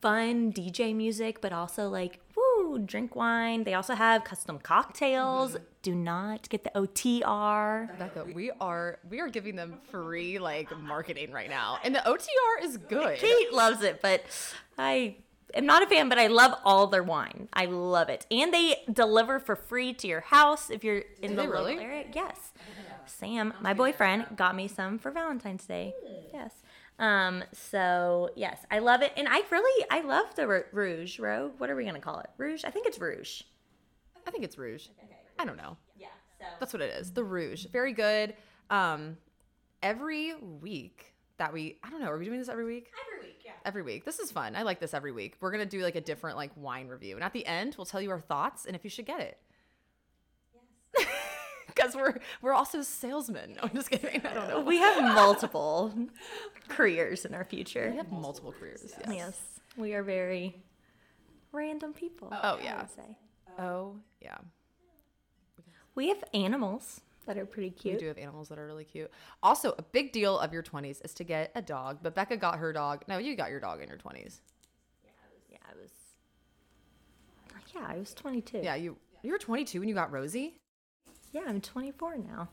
fun 0.00 0.52
DJ 0.52 0.94
music, 0.94 1.40
but 1.40 1.52
also 1.52 1.88
like 1.88 2.20
woo, 2.36 2.42
drink 2.78 3.14
wine. 3.16 3.64
They 3.64 3.74
also 3.74 3.94
have 3.94 4.24
custom 4.24 4.58
cocktails. 4.58 5.52
Mm-hmm. 5.52 5.64
Do 5.82 5.94
not 5.94 6.48
get 6.48 6.64
the 6.64 6.70
OTR. 6.70 7.98
Becca, 7.98 8.26
we 8.34 8.50
are 8.60 8.98
we 9.08 9.20
are 9.20 9.28
giving 9.28 9.56
them 9.56 9.78
free 9.90 10.38
like 10.38 10.76
marketing 10.78 11.32
right 11.32 11.48
now, 11.48 11.78
and 11.84 11.94
the 11.94 12.00
OTR 12.00 12.64
is 12.64 12.76
good. 12.76 13.18
Kate 13.18 13.52
loves 13.52 13.82
it, 13.82 14.02
but 14.02 14.22
I 14.76 15.16
am 15.54 15.66
not 15.66 15.82
a 15.82 15.86
fan, 15.86 16.08
but 16.08 16.18
I 16.18 16.26
love 16.26 16.54
all 16.64 16.86
their 16.86 17.02
wine. 17.02 17.48
I 17.52 17.66
love 17.66 18.08
it. 18.08 18.26
And 18.30 18.52
they 18.52 18.76
deliver 18.92 19.38
for 19.38 19.56
free 19.56 19.92
to 19.94 20.06
your 20.08 20.20
house 20.20 20.70
if 20.70 20.84
you're 20.84 21.02
in 21.22 21.36
the 21.36 21.42
they 21.42 21.48
local 21.48 21.64
really? 21.66 21.78
area. 21.78 22.04
Yes. 22.12 22.52
Sam, 23.06 23.54
my 23.60 23.74
boyfriend, 23.74 24.26
got 24.36 24.54
me 24.54 24.68
some 24.68 24.98
for 24.98 25.10
Valentine's 25.10 25.64
Day. 25.64 25.94
Yes. 26.32 26.52
Um, 26.98 27.44
so 27.52 28.30
yes, 28.34 28.58
I 28.70 28.80
love 28.80 29.02
it. 29.02 29.12
And 29.16 29.28
I 29.30 29.42
really 29.50 29.86
I 29.90 30.00
love 30.00 30.34
the 30.34 30.46
Rouge 30.72 31.18
Rogue. 31.18 31.52
What 31.58 31.70
are 31.70 31.76
we 31.76 31.84
gonna 31.84 32.00
call 32.00 32.20
it? 32.20 32.30
Rouge? 32.36 32.64
I 32.64 32.70
think 32.70 32.86
it's 32.86 32.98
Rouge. 32.98 33.42
I 34.26 34.30
think 34.30 34.44
it's 34.44 34.58
Rouge. 34.58 34.88
Okay. 35.04 35.16
I 35.38 35.44
don't 35.44 35.56
know. 35.56 35.76
Yeah. 35.96 36.08
So 36.38 36.44
That's 36.60 36.72
what 36.72 36.82
it 36.82 36.92
is. 36.92 37.12
The 37.12 37.24
Rouge. 37.24 37.66
Very 37.66 37.92
good. 37.92 38.34
Um, 38.70 39.16
every 39.82 40.34
week 40.34 41.14
that 41.38 41.52
we, 41.52 41.78
I 41.84 41.90
don't 41.90 42.00
know, 42.00 42.10
are 42.10 42.18
we 42.18 42.24
doing 42.24 42.38
this 42.40 42.48
every 42.48 42.64
week? 42.64 42.90
every 43.06 43.28
week, 43.28 43.42
yeah. 43.44 43.52
Every 43.64 43.82
week. 43.82 44.04
This 44.04 44.18
is 44.18 44.32
fun. 44.32 44.56
I 44.56 44.62
like 44.62 44.80
this 44.80 44.92
every 44.92 45.12
week. 45.12 45.36
We're 45.40 45.52
gonna 45.52 45.66
do 45.66 45.82
like 45.82 45.94
a 45.94 46.00
different 46.00 46.36
like 46.36 46.50
wine 46.56 46.88
review, 46.88 47.14
and 47.14 47.24
at 47.24 47.32
the 47.32 47.46
end, 47.46 47.76
we'll 47.78 47.86
tell 47.86 48.00
you 48.02 48.10
our 48.10 48.20
thoughts 48.20 48.66
and 48.66 48.74
if 48.74 48.82
you 48.84 48.90
should 48.90 49.06
get 49.06 49.20
it. 49.20 49.38
Because 51.92 52.14
we're 52.14 52.20
we're 52.42 52.54
also 52.54 52.82
salesmen. 52.82 53.54
No, 53.56 53.62
I'm 53.62 53.74
just 53.74 53.90
kidding. 53.90 54.24
I 54.24 54.34
don't 54.34 54.48
know. 54.48 54.60
We 54.60 54.78
have 54.78 55.14
multiple 55.14 55.94
careers 56.68 57.24
in 57.24 57.34
our 57.34 57.44
future. 57.44 57.88
We 57.90 57.96
have 57.96 58.12
multiple 58.12 58.54
careers. 58.58 58.84
Yes. 58.84 59.14
Yes, 59.14 59.40
we 59.76 59.94
are 59.94 60.02
very 60.02 60.62
random 61.52 61.92
people. 61.92 62.28
Oh, 62.30 62.56
I 62.56 62.62
yeah. 62.62 62.86
say. 62.86 63.16
Oh 63.58 63.96
yeah. 64.20 64.38
We 65.94 66.08
have 66.08 66.22
animals 66.32 67.00
that 67.26 67.36
are 67.36 67.46
pretty 67.46 67.70
cute. 67.70 67.84
We 67.84 67.90
cute. 67.90 68.00
do 68.00 68.06
have 68.06 68.18
animals 68.18 68.48
that 68.48 68.58
are 68.58 68.66
really 68.66 68.84
cute. 68.84 69.10
Also, 69.42 69.74
a 69.78 69.82
big 69.82 70.12
deal 70.12 70.38
of 70.38 70.52
your 70.52 70.62
20s 70.62 71.04
is 71.04 71.12
to 71.14 71.24
get 71.24 71.50
a 71.54 71.62
dog. 71.62 71.98
But 72.02 72.14
Becca 72.14 72.36
got 72.36 72.58
her 72.58 72.72
dog. 72.72 73.02
No, 73.08 73.18
you 73.18 73.34
got 73.34 73.50
your 73.50 73.60
dog 73.60 73.82
in 73.82 73.88
your 73.88 73.98
20s. 73.98 74.40
Yeah, 75.04 75.58
I 75.68 75.74
was. 75.80 75.90
Yeah, 77.74 77.86
I 77.86 77.98
was 77.98 78.14
22. 78.14 78.60
Yeah, 78.62 78.76
you 78.76 78.96
you 79.22 79.32
were 79.32 79.38
22 79.38 79.80
when 79.80 79.88
you 79.88 79.94
got 79.94 80.12
Rosie. 80.12 80.60
Yeah, 81.32 81.42
I'm 81.46 81.60
24 81.60 82.18
now. 82.18 82.48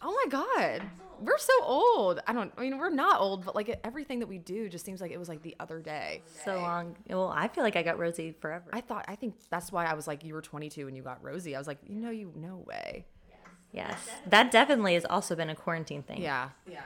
Oh 0.00 0.12
my 0.24 0.30
god, 0.30 0.82
we're 1.20 1.38
so 1.38 1.52
old. 1.64 2.20
I 2.24 2.32
don't. 2.32 2.52
I 2.56 2.60
mean, 2.60 2.78
we're 2.78 2.88
not 2.88 3.20
old, 3.20 3.44
but 3.44 3.56
like 3.56 3.80
everything 3.82 4.20
that 4.20 4.28
we 4.28 4.38
do 4.38 4.68
just 4.68 4.84
seems 4.84 5.00
like 5.00 5.10
it 5.10 5.18
was 5.18 5.28
like 5.28 5.42
the 5.42 5.56
other 5.58 5.80
day. 5.80 6.22
So 6.44 6.54
long. 6.54 6.96
Well, 7.08 7.32
I 7.34 7.48
feel 7.48 7.64
like 7.64 7.74
I 7.74 7.82
got 7.82 7.98
Rosie 7.98 8.30
forever. 8.40 8.70
I 8.72 8.80
thought. 8.80 9.06
I 9.08 9.16
think 9.16 9.34
that's 9.50 9.72
why 9.72 9.86
I 9.86 9.94
was 9.94 10.06
like, 10.06 10.22
you 10.22 10.34
were 10.34 10.40
22 10.40 10.84
when 10.84 10.94
you 10.94 11.02
got 11.02 11.22
Rosie. 11.24 11.56
I 11.56 11.58
was 11.58 11.66
like, 11.66 11.78
you 11.84 12.00
know, 12.00 12.10
you 12.10 12.32
no 12.36 12.62
way. 12.64 13.06
yes, 13.72 14.08
that 14.28 14.52
definitely 14.52 14.94
has 14.94 15.04
also 15.04 15.34
been 15.34 15.50
a 15.50 15.56
quarantine 15.56 16.04
thing. 16.04 16.22
Yeah. 16.22 16.50
Yeah. 16.70 16.82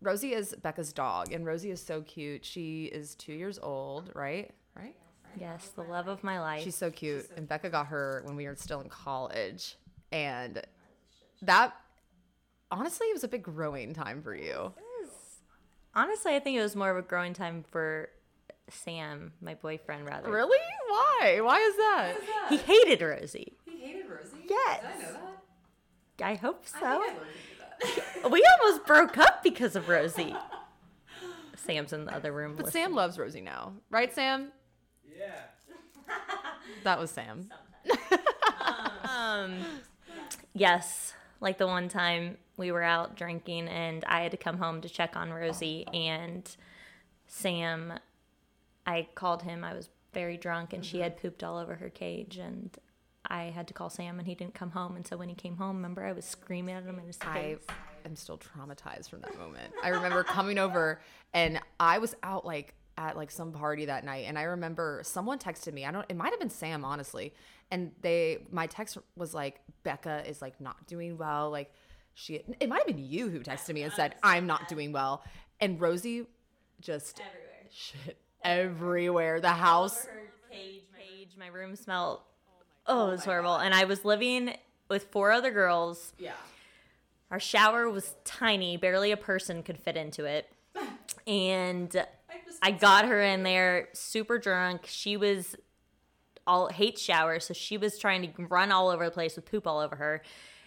Rosie 0.00 0.32
is 0.32 0.54
Becca's 0.62 0.92
dog, 0.94 1.32
and 1.32 1.44
Rosie 1.44 1.70
is 1.70 1.82
so 1.82 2.00
cute. 2.00 2.46
She 2.46 2.84
is 2.86 3.14
two 3.14 3.32
years 3.34 3.58
old, 3.62 4.10
right? 4.14 4.50
Right. 4.74 4.94
Yes, 5.38 5.70
the 5.76 5.82
love 5.82 6.08
of 6.08 6.22
my 6.24 6.40
life. 6.40 6.62
She's 6.62 6.76
so 6.76 6.90
cute. 6.90 7.28
And 7.36 7.46
Becca 7.48 7.68
got 7.70 7.88
her 7.88 8.22
when 8.24 8.36
we 8.36 8.46
were 8.46 8.54
still 8.54 8.80
in 8.80 8.88
college. 8.88 9.76
And 10.14 10.62
that 11.42 11.74
honestly 12.70 13.08
it 13.08 13.14
was 13.14 13.24
a 13.24 13.28
big 13.28 13.42
growing 13.42 13.92
time 13.94 14.22
for 14.22 14.32
you. 14.32 14.72
Honestly, 15.92 16.36
I 16.36 16.38
think 16.38 16.56
it 16.56 16.62
was 16.62 16.76
more 16.76 16.90
of 16.90 16.96
a 16.96 17.02
growing 17.02 17.34
time 17.34 17.64
for 17.72 18.10
Sam, 18.70 19.32
my 19.40 19.54
boyfriend, 19.54 20.06
rather. 20.06 20.30
Really? 20.30 20.58
Why? 20.88 21.40
Why? 21.40 21.40
Why 21.40 21.58
is 21.58 21.76
that? 21.76 22.14
He 22.48 22.56
hated 22.58 23.02
Rosie. 23.02 23.54
He 23.64 23.78
hated 23.78 24.06
Rosie. 24.08 24.36
Yes. 24.48 24.80
Did 24.82 24.86
I 24.86 24.98
know 24.98 25.18
that? 26.18 26.24
I 26.24 26.34
hope 26.36 26.64
so. 26.66 26.76
I 26.76 26.80
think 26.80 26.84
I 26.84 26.96
learned 26.96 27.16
to 27.18 27.94
do 27.96 28.20
that. 28.22 28.30
we 28.30 28.46
almost 28.60 28.86
broke 28.86 29.18
up 29.18 29.42
because 29.42 29.74
of 29.74 29.88
Rosie. 29.88 30.34
Sam's 31.56 31.92
in 31.92 32.04
the 32.04 32.14
other 32.14 32.32
room. 32.32 32.54
But 32.54 32.66
listening. 32.66 32.84
Sam 32.84 32.94
loves 32.94 33.18
Rosie 33.18 33.40
now, 33.40 33.72
right, 33.90 34.14
Sam? 34.14 34.52
Yeah. 35.04 35.26
That 36.84 37.00
was 37.00 37.10
Sam. 37.10 37.48
Um, 39.14 39.64
yes, 40.54 41.14
like 41.40 41.58
the 41.58 41.66
one 41.66 41.88
time 41.88 42.38
we 42.56 42.72
were 42.72 42.82
out 42.82 43.16
drinking 43.16 43.68
and 43.68 44.04
I 44.06 44.22
had 44.22 44.30
to 44.30 44.36
come 44.36 44.58
home 44.58 44.80
to 44.80 44.88
check 44.88 45.16
on 45.16 45.32
Rosie 45.32 45.86
and 45.92 46.48
Sam, 47.26 47.94
I 48.86 49.08
called 49.14 49.42
him. 49.42 49.64
I 49.64 49.74
was 49.74 49.88
very 50.12 50.36
drunk 50.36 50.72
and 50.72 50.84
she 50.84 51.00
had 51.00 51.12
mm-hmm. 51.16 51.22
pooped 51.22 51.42
all 51.42 51.58
over 51.58 51.74
her 51.76 51.90
cage 51.90 52.38
and 52.38 52.76
I 53.26 53.44
had 53.44 53.66
to 53.68 53.74
call 53.74 53.90
Sam 53.90 54.18
and 54.18 54.28
he 54.28 54.34
didn't 54.34 54.54
come 54.54 54.70
home. 54.70 54.96
And 54.96 55.06
so 55.06 55.16
when 55.16 55.28
he 55.28 55.34
came 55.34 55.56
home, 55.56 55.76
remember 55.76 56.04
I 56.04 56.12
was 56.12 56.24
screaming 56.24 56.74
at 56.74 56.84
him 56.84 56.98
in 56.98 57.06
his 57.06 57.18
I 57.22 57.56
am 58.04 58.16
still 58.16 58.38
traumatized 58.38 59.10
from 59.10 59.22
that 59.22 59.36
moment. 59.38 59.72
I 59.82 59.88
remember 59.88 60.22
coming 60.22 60.58
over 60.58 61.00
and 61.32 61.60
I 61.80 61.98
was 61.98 62.14
out 62.22 62.46
like 62.46 62.74
at 62.96 63.16
like 63.16 63.30
some 63.30 63.52
party 63.52 63.86
that 63.86 64.04
night 64.04 64.24
and 64.28 64.38
I 64.38 64.42
remember 64.42 65.00
someone 65.04 65.38
texted 65.38 65.72
me. 65.72 65.84
I 65.84 65.90
don't 65.90 66.06
it 66.08 66.16
might 66.16 66.30
have 66.30 66.40
been 66.40 66.50
Sam 66.50 66.84
honestly. 66.84 67.32
And 67.70 67.92
they 68.02 68.38
my 68.50 68.66
text 68.66 68.98
was 69.16 69.34
like 69.34 69.60
Becca 69.82 70.22
is 70.28 70.40
like 70.40 70.60
not 70.60 70.86
doing 70.86 71.16
well. 71.18 71.50
Like 71.50 71.72
she 72.14 72.36
it 72.60 72.68
might 72.68 72.78
have 72.78 72.86
been 72.86 73.04
you 73.04 73.28
who 73.28 73.40
texted 73.40 73.74
me 73.74 73.82
and 73.82 73.92
said 73.92 74.14
I'm 74.22 74.46
not 74.46 74.68
doing 74.68 74.92
well. 74.92 75.24
And 75.60 75.80
Rosie 75.80 76.26
just 76.80 77.20
Everywhere. 77.20 77.66
shit 77.72 78.18
everywhere. 78.44 79.40
The 79.40 79.48
house 79.50 80.06
cage, 80.50 80.82
cage, 80.96 81.30
my 81.38 81.46
room 81.48 81.74
smelled. 81.74 82.20
Oh, 82.86 83.08
it 83.08 83.12
was 83.12 83.22
oh 83.22 83.24
horrible. 83.24 83.56
And 83.56 83.74
I 83.74 83.84
was 83.84 84.04
living 84.04 84.54
with 84.88 85.04
four 85.10 85.32
other 85.32 85.50
girls. 85.50 86.12
Yeah. 86.18 86.32
Our 87.30 87.40
shower 87.40 87.88
was 87.90 88.14
tiny, 88.24 88.76
barely 88.76 89.10
a 89.10 89.16
person 89.16 89.62
could 89.62 89.78
fit 89.78 89.96
into 89.96 90.24
it. 90.24 90.48
And 91.26 92.04
I 92.62 92.70
got 92.70 93.06
her 93.06 93.22
in 93.22 93.42
there 93.42 93.88
super 93.92 94.38
drunk. 94.38 94.82
She 94.86 95.16
was 95.16 95.56
all 96.46 96.68
hates 96.68 97.00
showers, 97.00 97.46
so 97.46 97.54
she 97.54 97.76
was 97.76 97.98
trying 97.98 98.22
to 98.22 98.46
run 98.46 98.70
all 98.70 98.88
over 98.88 99.04
the 99.04 99.10
place 99.10 99.36
with 99.36 99.46
poop 99.46 99.66
all 99.66 99.80
over 99.80 99.96
her. 99.96 100.22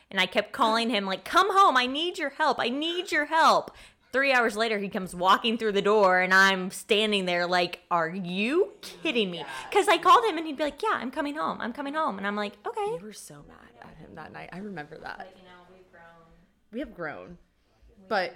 And 0.09 0.19
I 0.19 0.25
kept 0.25 0.51
calling 0.53 0.89
him 0.89 1.05
like, 1.05 1.25
"Come 1.25 1.47
home! 1.51 1.77
I 1.77 1.85
need 1.85 2.17
your 2.17 2.29
help! 2.31 2.59
I 2.59 2.69
need 2.69 3.11
your 3.11 3.25
help!" 3.25 3.71
Three 4.13 4.31
hours 4.31 4.55
later, 4.55 4.79
he 4.79 4.87
comes 4.87 5.13
walking 5.13 5.57
through 5.57 5.73
the 5.73 5.81
door, 5.81 6.21
and 6.21 6.33
I'm 6.33 6.71
standing 6.71 7.25
there 7.25 7.45
like, 7.45 7.81
"Are 7.91 8.09
you 8.09 8.71
kidding 8.81 9.29
me?" 9.29 9.45
Because 9.69 9.87
I 9.87 9.97
called 9.97 10.23
him, 10.25 10.37
and 10.37 10.47
he'd 10.47 10.57
be 10.57 10.63
like, 10.63 10.81
"Yeah, 10.81 10.93
I'm 10.93 11.11
coming 11.11 11.35
home. 11.35 11.59
I'm 11.59 11.73
coming 11.73 11.93
home," 11.93 12.17
and 12.17 12.25
I'm 12.25 12.35
like, 12.35 12.53
"Okay." 12.65 12.93
We 12.93 13.03
were 13.03 13.13
so 13.13 13.43
mad 13.47 13.89
at 13.89 13.97
him 13.97 14.15
that 14.15 14.31
night. 14.31 14.49
I 14.53 14.59
remember 14.59 14.97
that. 14.97 15.33
you 15.35 15.43
know, 15.43 15.49
we've 15.69 15.91
grown. 15.91 16.01
we 16.71 16.79
have 16.79 16.95
grown 16.95 17.37
but 18.07 18.35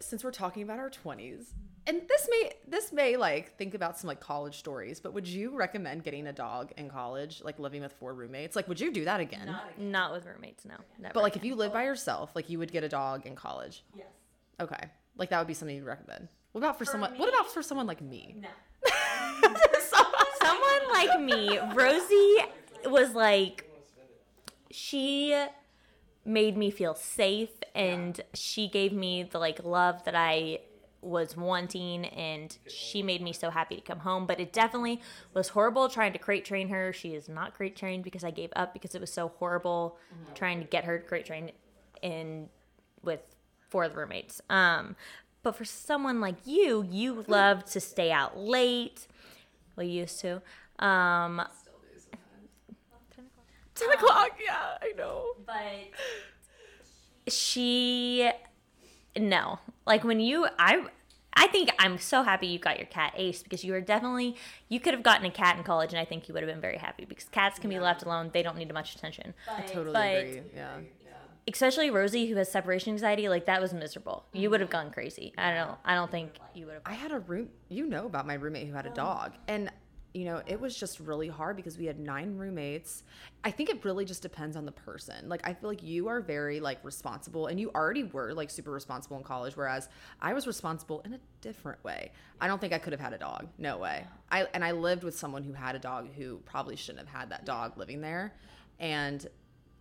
since 0.00 0.24
we're 0.24 0.30
talking 0.30 0.62
about 0.62 0.78
our 0.78 0.90
20s 0.90 1.48
and 1.86 2.02
this 2.08 2.28
may 2.30 2.52
this 2.68 2.92
may 2.92 3.16
like 3.16 3.56
think 3.56 3.74
about 3.74 3.98
some 3.98 4.08
like 4.08 4.20
college 4.20 4.58
stories 4.58 5.00
but 5.00 5.14
would 5.14 5.26
you 5.26 5.56
recommend 5.56 6.04
getting 6.04 6.26
a 6.26 6.32
dog 6.32 6.72
in 6.76 6.88
college 6.88 7.42
like 7.44 7.58
living 7.58 7.82
with 7.82 7.92
four 7.92 8.14
roommates? 8.14 8.56
Like 8.56 8.68
would 8.68 8.80
you 8.80 8.92
do 8.92 9.04
that 9.04 9.20
again? 9.20 9.54
Not 9.78 10.12
with 10.12 10.26
roommates, 10.26 10.64
no. 10.64 10.74
Never. 10.98 11.14
but 11.14 11.22
like 11.22 11.36
if 11.36 11.44
you 11.44 11.54
live 11.54 11.72
by 11.72 11.84
yourself 11.84 12.30
like 12.34 12.48
you 12.50 12.58
would 12.58 12.72
get 12.72 12.84
a 12.84 12.88
dog 12.88 13.26
in 13.26 13.34
college? 13.34 13.84
Yes. 13.94 14.06
okay. 14.60 14.88
Like 15.16 15.30
that 15.30 15.38
would 15.38 15.48
be 15.48 15.54
something 15.54 15.76
you'd 15.76 15.84
recommend. 15.84 16.28
What 16.52 16.60
about 16.60 16.78
for, 16.78 16.84
someone 16.84 17.16
what 17.16 17.28
about 17.28 17.52
for 17.52 17.62
someone 17.62 17.86
like 17.86 18.00
me? 18.00 18.36
No. 18.40 18.48
Someone 20.42 20.92
like 20.92 21.20
me, 21.20 21.58
Rosie 21.74 22.36
was 22.86 23.14
like, 23.14 23.70
she 24.70 25.46
made 26.24 26.56
me 26.56 26.70
feel 26.70 26.94
safe 26.94 27.50
and 27.74 28.20
she 28.34 28.68
gave 28.68 28.92
me 28.92 29.22
the 29.22 29.38
like 29.38 29.62
love 29.64 30.04
that 30.04 30.14
I 30.14 30.60
was 31.02 31.36
wanting 31.36 32.04
and 32.06 32.58
she 32.68 33.02
made 33.02 33.22
me 33.22 33.32
so 33.32 33.50
happy 33.50 33.76
to 33.76 33.80
come 33.80 34.00
home. 34.00 34.26
But 34.26 34.40
it 34.40 34.52
definitely 34.52 35.00
was 35.34 35.48
horrible 35.48 35.88
trying 35.88 36.12
to 36.12 36.18
crate 36.18 36.44
train 36.44 36.68
her. 36.68 36.92
She 36.92 37.14
is 37.14 37.28
not 37.28 37.54
crate 37.54 37.76
trained 37.76 38.04
because 38.04 38.24
i 38.24 38.30
gave 38.30 38.50
up 38.56 38.72
because 38.72 38.94
it 38.94 39.00
was 39.00 39.12
so 39.12 39.28
horrible 39.38 39.96
trying 40.34 40.60
to 40.60 40.66
get 40.66 40.84
her 40.84 40.98
to 40.98 41.06
crate 41.06 41.26
train 41.26 41.52
in 42.02 42.48
with 43.02 43.20
four 43.68 43.84
of 43.84 43.92
the 43.92 43.98
roommates. 43.98 44.40
Um 44.50 44.96
but 45.42 45.56
for 45.56 45.64
someone 45.64 46.20
like 46.20 46.36
you 46.44 46.86
you 46.90 47.24
love 47.28 47.64
to 47.66 47.80
stay 47.80 48.12
out 48.12 48.36
late. 48.38 49.06
We 49.76 49.86
used 49.86 50.20
to. 50.20 50.42
Um 50.78 51.42
10 53.74 53.90
o'clock 53.92 54.38
yeah 54.44 54.76
i 54.82 54.92
know. 54.96 55.32
But 55.46 55.92
she 57.32 58.30
no 59.16 59.58
like 59.86 60.04
when 60.04 60.20
you 60.20 60.46
i 60.58 60.84
i 61.34 61.46
think 61.48 61.70
i'm 61.78 61.98
so 61.98 62.22
happy 62.22 62.46
you 62.46 62.58
got 62.58 62.78
your 62.78 62.86
cat 62.86 63.12
ace 63.16 63.42
because 63.42 63.64
you 63.64 63.72
were 63.72 63.80
definitely 63.80 64.36
you 64.68 64.80
could 64.80 64.94
have 64.94 65.02
gotten 65.02 65.26
a 65.26 65.30
cat 65.30 65.56
in 65.56 65.64
college 65.64 65.90
and 65.90 65.98
i 65.98 66.04
think 66.04 66.28
you 66.28 66.34
would 66.34 66.42
have 66.42 66.50
been 66.50 66.60
very 66.60 66.78
happy 66.78 67.04
because 67.04 67.24
cats 67.24 67.58
can 67.58 67.70
be 67.70 67.78
left 67.78 68.02
alone. 68.02 68.30
They 68.32 68.42
don't 68.42 68.56
need 68.56 68.72
much 68.72 68.94
attention. 68.94 69.34
I 69.48 69.62
totally 69.62 69.92
But- 69.92 70.16
agree 70.16 70.42
yeah. 70.54 70.78
Especially 71.48 71.90
rosie 71.90 72.26
who 72.26 72.36
has 72.36 72.52
separation 72.52 72.92
anxiety 72.92 73.28
like 73.28 73.46
that 73.46 73.60
was 73.60 73.72
miserable. 73.72 74.24
You 74.32 74.50
would 74.50 74.60
have 74.60 74.68
mm-hmm. 74.68 74.84
gone 74.84 74.92
crazy. 74.92 75.32
I 75.36 75.54
don't 75.54 75.78
i 75.84 75.94
don't 75.94 76.10
think 76.10 76.32
you 76.54 76.66
would 76.66 76.74
have 76.74 76.82
I 76.86 76.92
had 76.92 77.12
a 77.12 77.18
room, 77.18 77.48
you 77.68 77.86
know 77.86 78.06
about 78.06 78.26
my 78.26 78.34
roommate 78.34 78.68
who 78.68 78.74
had 78.74 78.86
a 78.86 78.90
oh. 78.90 78.94
dog. 78.94 79.32
And, 79.48 79.72
you 80.12 80.24
know, 80.24 80.42
it 80.46 80.60
was 80.60 80.76
just 80.76 80.98
really 80.98 81.28
hard 81.28 81.56
because 81.56 81.78
we 81.78 81.86
had 81.86 81.98
nine 82.00 82.36
roommates. 82.36 83.04
I 83.44 83.50
think 83.50 83.70
it 83.70 83.84
really 83.84 84.04
just 84.04 84.22
depends 84.22 84.56
on 84.56 84.64
the 84.64 84.72
person. 84.72 85.28
Like, 85.28 85.40
I 85.44 85.54
feel 85.54 85.68
like 85.70 85.82
you 85.82 86.08
are 86.08 86.20
very, 86.20 86.58
like, 86.58 86.84
responsible 86.84 87.46
and 87.46 87.60
you 87.60 87.70
already 87.74 88.04
were, 88.04 88.34
like, 88.34 88.50
super 88.50 88.72
responsible 88.72 89.16
in 89.18 89.22
college, 89.22 89.56
whereas 89.56 89.88
I 90.20 90.32
was 90.32 90.46
responsible 90.46 91.00
in 91.04 91.12
a 91.12 91.20
different 91.40 91.82
way. 91.84 92.10
I 92.40 92.48
don't 92.48 92.60
think 92.60 92.72
I 92.72 92.78
could 92.78 92.92
have 92.92 93.00
had 93.00 93.12
a 93.12 93.18
dog. 93.18 93.48
No 93.56 93.78
way. 93.78 94.04
I, 94.30 94.46
and 94.52 94.64
I 94.64 94.72
lived 94.72 95.04
with 95.04 95.16
someone 95.16 95.44
who 95.44 95.52
had 95.52 95.76
a 95.76 95.78
dog 95.78 96.08
who 96.16 96.38
probably 96.44 96.76
shouldn't 96.76 97.06
have 97.06 97.20
had 97.20 97.30
that 97.30 97.44
dog 97.44 97.78
living 97.78 98.00
there. 98.00 98.34
And, 98.78 99.26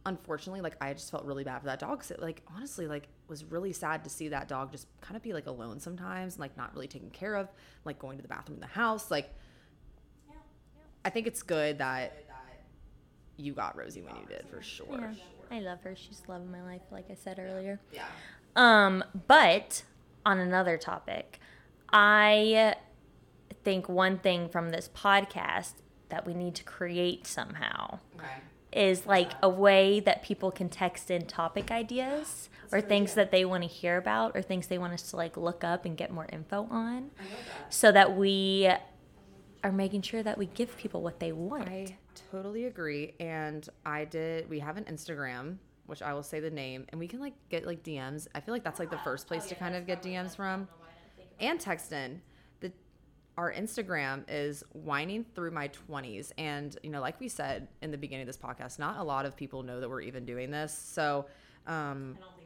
unfortunately 0.06 0.62
like 0.62 0.76
i 0.82 0.94
just 0.94 1.12
felt 1.12 1.26
really 1.26 1.44
bad 1.44 1.60
for 1.60 1.66
that 1.66 1.78
dog 1.78 1.98
because 1.98 2.10
it 2.10 2.22
like 2.22 2.42
honestly 2.56 2.88
like 2.88 3.10
was 3.28 3.44
really 3.44 3.74
sad 3.74 4.02
to 4.04 4.10
see 4.10 4.30
that 4.30 4.48
dog 4.48 4.72
just 4.72 4.88
kind 5.02 5.18
of 5.18 5.22
be 5.22 5.34
like 5.34 5.46
alone 5.46 5.78
sometimes 5.78 6.36
and 6.36 6.40
like 6.40 6.56
not 6.56 6.74
really 6.74 6.88
taken 6.88 7.10
care 7.10 7.36
of 7.36 7.50
like 7.84 8.00
going 8.00 8.18
to 8.18 8.22
the 8.22 8.28
bathroom 8.28 8.56
in 8.56 8.62
the 8.62 8.68
house 8.68 9.12
like 9.12 9.36
i 11.06 11.10
think 11.10 11.28
it's 11.28 11.44
good 11.44 11.78
that 11.78 12.26
you 13.38 13.54
got 13.54 13.78
rosie 13.78 14.02
when 14.02 14.16
you 14.16 14.26
did 14.28 14.46
for 14.50 14.62
sure. 14.62 14.86
Yeah, 14.90 15.58
i 15.58 15.60
love 15.62 15.82
her. 15.84 15.96
She's 15.96 16.22
love 16.28 16.42
of 16.42 16.50
my 16.50 16.62
life 16.62 16.82
like 16.92 17.06
i 17.10 17.16
said 17.16 17.40
earlier. 17.40 17.80
Yeah. 17.94 18.06
Um, 18.56 19.04
but 19.28 19.84
on 20.26 20.40
another 20.40 20.78
topic, 20.78 21.40
I 21.92 22.76
think 23.64 23.90
one 23.90 24.18
thing 24.18 24.50
from 24.50 24.70
this 24.70 24.90
podcast 24.94 25.74
that 26.10 26.26
we 26.26 26.34
need 26.34 26.56
to 26.56 26.64
create 26.64 27.28
somehow 27.28 28.00
okay. 28.16 28.26
is 28.74 29.06
like 29.06 29.32
a 29.42 29.50
way 29.50 30.00
that 30.00 30.24
people 30.24 30.52
can 30.52 30.70
text 30.70 31.12
in 31.12 31.26
topic 31.26 31.72
ideas 31.72 32.50
or 32.72 32.82
things 32.82 33.14
that 33.16 33.32
they 33.32 33.46
want 33.46 33.64
to 33.64 33.70
hear 33.70 33.98
about 33.98 34.36
or 34.36 34.42
things 34.42 34.68
they 34.68 34.78
want 34.78 34.94
us 34.94 35.10
to 35.10 35.16
like 35.16 35.38
look 35.38 35.64
up 35.64 35.86
and 35.86 35.98
get 35.98 36.12
more 36.12 36.28
info 36.32 36.68
on 36.70 37.10
so 37.70 37.92
that 37.92 38.16
we 38.16 38.70
are 39.64 39.72
making 39.72 40.02
sure 40.02 40.24
that 40.24 40.38
we 40.38 40.46
give 40.48 40.76
people 40.78 41.02
what 41.02 41.20
they 41.20 41.32
want. 41.32 41.68
I 41.68 41.98
totally 42.32 42.66
agree. 42.66 43.14
And 43.20 43.68
I 43.86 44.06
did, 44.06 44.50
we 44.50 44.60
have 44.60 44.78
an 44.78 44.86
Instagram, 44.86 45.58
which 45.86 46.02
I 46.02 46.14
will 46.14 46.24
say 46.24 46.40
the 46.40 46.50
name, 46.50 46.86
and 46.90 47.00
we 47.00 47.08
can 47.08 47.20
like 47.20 47.34
get 47.50 47.66
like 47.66 47.84
DMs. 47.84 48.28
I 48.34 48.40
feel 48.40 48.54
like 48.54 48.64
that's 48.64 48.80
like 48.80 48.92
the 48.92 49.00
first 49.00 49.28
place 49.28 49.48
to 49.48 49.56
kind 49.56 49.76
of 49.76 49.86
get 49.86 50.02
DMs 50.02 50.36
from. 50.36 50.68
And 51.40 51.60
text 51.60 51.92
in. 51.92 52.22
The 52.60 52.72
our 53.38 53.54
Instagram 53.54 54.24
is 54.28 54.64
whining 54.74 55.26
through 55.36 55.52
my 55.52 55.70
20s. 55.90 56.32
And, 56.38 56.76
you 56.84 56.90
know, 56.90 57.00
like 57.00 57.20
we 57.20 57.30
said 57.30 57.70
in 57.82 57.92
the 57.92 57.98
beginning 57.98 58.24
of 58.24 58.28
this 58.28 58.38
podcast, 58.38 58.80
not 58.80 58.98
a 58.98 59.04
lot 59.04 59.26
of 59.26 59.36
people 59.36 59.64
know 59.64 59.80
that 59.80 59.90
we're 59.90 60.02
even 60.02 60.26
doing 60.26 60.52
this. 60.52 60.74
So, 60.74 61.26
um, 61.66 62.18
I 62.18 62.22
don't 62.22 62.36
think 62.36 62.39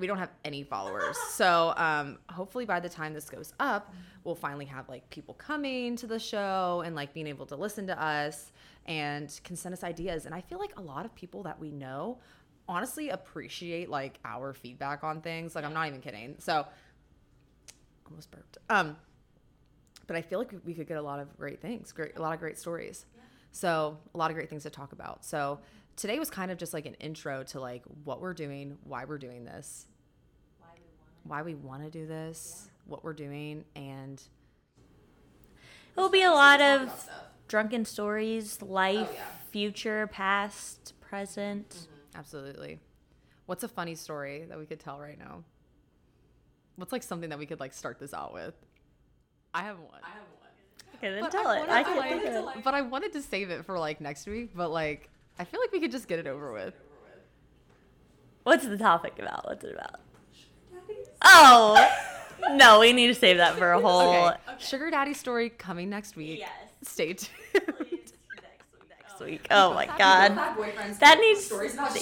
we 0.00 0.08
have 0.08 0.30
any 0.44 0.62
followers 0.62 1.00
we 1.00 1.06
don't 1.06 1.06
have 1.08 1.14
any 1.14 1.16
followers. 1.16 1.16
So 1.40 1.72
um, 1.76 2.18
hopefully 2.28 2.64
by 2.66 2.80
the 2.80 2.88
time 2.88 3.14
this 3.14 3.30
goes 3.30 3.54
up, 3.60 3.94
we'll 4.24 4.34
finally 4.34 4.66
have 4.66 4.88
like 4.88 5.08
people 5.10 5.34
coming 5.34 5.96
to 5.96 6.06
the 6.06 6.18
show 6.18 6.82
and 6.84 6.94
like 6.94 7.14
being 7.14 7.26
able 7.26 7.46
to 7.46 7.56
listen 7.56 7.86
to 7.86 8.02
us 8.02 8.52
and 8.86 9.40
can 9.44 9.56
send 9.56 9.72
us 9.72 9.84
ideas. 9.84 10.26
And 10.26 10.34
I 10.34 10.40
feel 10.40 10.58
like 10.58 10.76
a 10.76 10.82
lot 10.82 11.04
of 11.04 11.14
people 11.14 11.42
that 11.44 11.58
we 11.58 11.70
know 11.70 12.18
honestly 12.68 13.08
appreciate 13.08 13.88
like 13.88 14.18
our 14.24 14.52
feedback 14.52 15.02
on 15.02 15.20
things. 15.20 15.54
Like 15.54 15.64
I'm 15.64 15.72
not 15.72 15.88
even 15.88 16.00
kidding. 16.00 16.36
So 16.38 16.66
almost 18.06 18.30
burped. 18.30 18.58
Um, 18.68 18.96
but 20.06 20.16
I 20.16 20.22
feel 20.22 20.38
like 20.40 20.52
we 20.64 20.74
could 20.74 20.88
get 20.88 20.96
a 20.96 21.02
lot 21.02 21.20
of 21.20 21.36
great 21.36 21.60
things, 21.60 21.92
great, 21.92 22.16
a 22.16 22.22
lot 22.22 22.34
of 22.34 22.40
great 22.40 22.58
stories. 22.58 23.06
So 23.52 23.98
a 24.14 24.18
lot 24.18 24.30
of 24.30 24.36
great 24.36 24.48
things 24.48 24.62
to 24.64 24.70
talk 24.70 24.92
about. 24.92 25.24
So 25.24 25.60
today 26.00 26.18
was 26.18 26.30
kind 26.30 26.50
of 26.50 26.58
just 26.58 26.72
like 26.72 26.86
an 26.86 26.94
intro 26.94 27.42
to 27.44 27.60
like 27.60 27.82
what 28.04 28.20
we're 28.20 28.34
doing, 28.34 28.78
why 28.84 29.04
we're 29.04 29.18
doing 29.18 29.44
this, 29.44 29.86
why 31.24 31.42
we 31.42 31.54
want 31.54 31.82
to 31.84 31.90
do 31.90 32.06
this, 32.06 32.70
what 32.86 33.04
we're 33.04 33.12
doing, 33.12 33.64
and 33.76 34.22
It 35.96 36.00
will 36.00 36.08
be 36.08 36.22
a 36.22 36.30
lot 36.30 36.60
of 36.60 37.08
drunken 37.48 37.84
stories, 37.84 38.62
life, 38.62 39.08
Oh, 39.10 39.14
yeah. 39.14 39.24
future, 39.50 40.06
past, 40.06 40.94
present. 41.00 41.68
Mm-hmm. 41.68 42.18
Absolutely. 42.18 42.78
What's 43.46 43.64
a 43.64 43.68
funny 43.68 43.94
story 43.94 44.46
that 44.48 44.58
we 44.58 44.64
could 44.64 44.80
tell 44.80 44.98
right 44.98 45.18
now? 45.18 45.44
What's 46.76 46.92
like 46.92 47.02
something 47.02 47.28
that 47.30 47.38
we 47.38 47.44
could 47.46 47.60
like 47.60 47.74
start 47.74 47.98
this 47.98 48.14
out 48.14 48.32
with? 48.32 48.54
I 49.52 49.62
have 49.64 49.78
one. 49.78 50.00
I 50.02 50.08
have 50.10 50.22
one. 50.40 50.96
Okay, 50.96 51.10
then 51.12 51.20
But 51.22 51.32
tell 51.32 51.48
I 51.48 51.58
it. 51.60 51.68
I 51.68 51.82
can 51.82 51.96
like- 51.96 52.56
it. 52.56 52.64
But 52.64 52.74
I 52.74 52.80
wanted 52.80 53.12
to 53.12 53.20
save 53.22 53.50
it 53.50 53.66
for 53.66 53.78
like 53.78 54.00
next 54.00 54.26
week, 54.26 54.50
but 54.54 54.70
like 54.70 55.10
I 55.40 55.44
feel 55.44 55.58
like 55.58 55.72
we 55.72 55.80
could 55.80 55.90
just 55.90 56.06
get 56.06 56.18
it 56.18 56.26
over 56.26 56.52
with. 56.52 56.74
What's 58.42 58.66
the 58.66 58.76
topic 58.76 59.18
about? 59.18 59.46
What's 59.46 59.64
it 59.64 59.74
about? 59.74 60.00
Oh 61.22 61.88
no, 62.52 62.78
we 62.80 62.92
need 62.92 63.06
to 63.06 63.14
save 63.14 63.38
that 63.38 63.56
for 63.56 63.72
a 63.72 63.80
whole. 63.80 64.28
Okay. 64.28 64.36
Sugar 64.58 64.90
daddy 64.90 65.14
story 65.14 65.48
coming 65.48 65.88
next 65.88 66.14
week. 66.14 66.40
Yes. 66.40 66.50
Stay 66.82 67.14
tuned. 67.14 67.30
Next 68.90 69.20
week. 69.20 69.46
Oh 69.50 69.72
my 69.72 69.86
god. 69.86 70.36
That 70.98 71.18
needs 71.20 71.50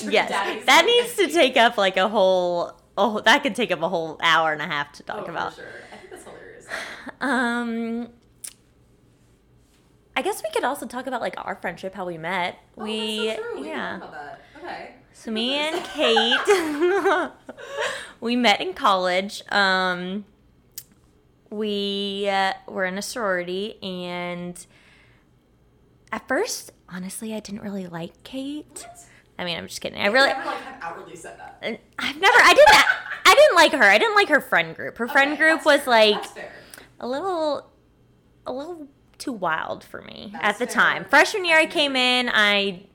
yes. 0.04 0.64
That 0.66 0.84
needs 0.84 1.14
to 1.16 1.28
take 1.28 1.56
up 1.56 1.76
like 1.76 1.96
a 1.96 2.08
whole. 2.08 2.72
Oh, 2.96 3.20
that 3.20 3.44
could 3.44 3.54
take 3.54 3.70
up 3.70 3.82
a 3.82 3.88
whole 3.88 4.18
hour 4.20 4.52
and 4.52 4.60
a 4.60 4.66
half 4.66 4.92
to 4.94 5.04
talk 5.04 5.28
about. 5.28 5.52
I 5.92 5.96
think 5.96 6.10
that's 6.10 6.24
hilarious. 6.24 6.66
Um, 7.20 8.08
I 10.18 10.20
guess 10.20 10.42
we 10.42 10.50
could 10.50 10.64
also 10.64 10.84
talk 10.84 11.06
about 11.06 11.20
like 11.20 11.36
our 11.46 11.54
friendship, 11.54 11.94
how 11.94 12.04
we 12.04 12.18
met. 12.18 12.58
we 12.74 13.36
yeah. 13.60 14.00
Okay. 14.56 14.94
So 15.12 15.30
me 15.30 15.54
and 15.54 15.84
Kate, 15.84 17.30
we 18.20 18.34
met 18.34 18.60
in 18.60 18.74
college. 18.74 19.44
Um, 19.52 20.24
we 21.50 22.28
uh, 22.28 22.54
were 22.66 22.84
in 22.84 22.98
a 22.98 23.02
sorority, 23.02 23.80
and 23.80 24.66
at 26.10 26.26
first, 26.26 26.72
honestly, 26.88 27.32
I 27.32 27.38
didn't 27.38 27.62
really 27.62 27.86
like 27.86 28.20
Kate. 28.24 28.88
I 29.38 29.44
mean, 29.44 29.56
I'm 29.56 29.68
just 29.68 29.80
kidding. 29.80 30.00
I 30.00 30.06
really, 30.06 30.30
like 30.30 30.36
have 30.36 30.82
outwardly 30.82 31.14
said 31.14 31.38
that. 31.38 31.60
I've 31.96 32.20
never, 32.20 32.38
I 32.42 32.54
didn't, 32.54 32.84
I 33.24 33.34
didn't 33.36 33.54
like 33.54 33.70
her. 33.70 33.84
I 33.84 33.98
didn't 33.98 34.16
like 34.16 34.30
her 34.30 34.40
friend 34.40 34.74
group. 34.74 34.98
Her 34.98 35.06
friend 35.06 35.38
group 35.38 35.64
was 35.64 35.86
like 35.86 36.24
fair. 36.24 36.50
a 36.98 37.06
little, 37.06 37.70
a 38.44 38.52
little 38.52 38.88
too 39.18 39.32
wild 39.32 39.84
for 39.84 40.00
me 40.02 40.30
That's 40.32 40.44
at 40.44 40.58
the 40.58 40.66
fair. 40.66 40.82
time. 40.82 41.04
Freshman 41.04 41.44
year, 41.44 41.58
I 41.58 41.66
came 41.66 41.96
in. 41.96 42.30
I 42.32 42.86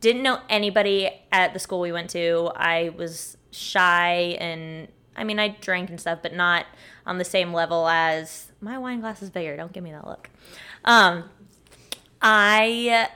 didn't 0.00 0.22
know 0.22 0.40
anybody 0.48 1.10
at 1.30 1.52
the 1.52 1.58
school 1.58 1.80
we 1.80 1.92
went 1.92 2.10
to. 2.10 2.50
I 2.56 2.88
was 2.96 3.36
shy 3.50 4.36
and 4.40 4.88
I 5.16 5.24
mean, 5.24 5.38
I 5.38 5.48
drank 5.48 5.90
and 5.90 6.00
stuff, 6.00 6.20
but 6.22 6.32
not 6.32 6.64
on 7.04 7.18
the 7.18 7.24
same 7.24 7.52
level 7.52 7.88
as 7.88 8.50
my 8.60 8.78
wine 8.78 9.00
glass 9.00 9.20
is 9.22 9.28
bigger. 9.28 9.56
Don't 9.56 9.72
give 9.72 9.84
me 9.84 9.92
that 9.92 10.06
look. 10.06 10.30
Um, 10.84 11.24
I 12.22 13.08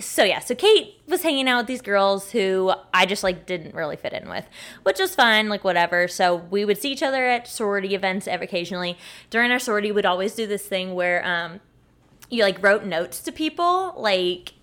so 0.00 0.24
yeah, 0.24 0.40
so 0.40 0.54
Kate 0.54 1.00
was 1.06 1.22
hanging 1.22 1.48
out 1.48 1.58
with 1.58 1.66
these 1.68 1.82
girls 1.82 2.32
who 2.32 2.72
I 2.92 3.06
just 3.06 3.22
like 3.22 3.46
didn't 3.46 3.74
really 3.74 3.96
fit 3.96 4.12
in 4.12 4.28
with, 4.28 4.46
which 4.82 4.98
was 4.98 5.14
fine, 5.14 5.48
like 5.48 5.62
whatever. 5.62 6.08
So 6.08 6.34
we 6.34 6.64
would 6.64 6.78
see 6.78 6.90
each 6.90 7.02
other 7.02 7.24
at 7.26 7.46
sorority 7.46 7.94
events 7.94 8.26
occasionally. 8.26 8.98
During 9.30 9.52
our 9.52 9.58
sorority, 9.60 9.92
we'd 9.92 10.06
always 10.06 10.34
do 10.34 10.46
this 10.46 10.66
thing 10.66 10.94
where 10.94 11.24
um, 11.24 11.60
you 12.28 12.42
like 12.42 12.60
wrote 12.62 12.84
notes 12.84 13.20
to 13.20 13.32
people, 13.32 13.94
like 13.96 14.54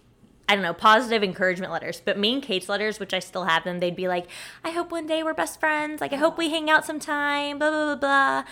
I 0.49 0.55
don't 0.55 0.63
know, 0.63 0.73
positive 0.73 1.23
encouragement 1.23 1.71
letters. 1.71 2.01
But 2.03 2.19
me 2.19 2.33
and 2.33 2.43
Kate's 2.43 2.67
letters, 2.67 2.99
which 2.99 3.13
I 3.13 3.19
still 3.19 3.45
have 3.45 3.63
them, 3.63 3.79
they'd 3.79 3.95
be 3.95 4.09
like, 4.09 4.27
I 4.65 4.71
hope 4.71 4.91
one 4.91 5.07
day 5.07 5.23
we're 5.23 5.33
best 5.33 5.61
friends. 5.61 6.01
Like 6.01 6.11
I 6.11 6.17
hope 6.17 6.37
we 6.37 6.49
hang 6.49 6.69
out 6.69 6.85
sometime. 6.85 7.57
Blah 7.57 7.69
blah 7.69 7.85
blah 7.85 7.95
blah. 7.95 8.49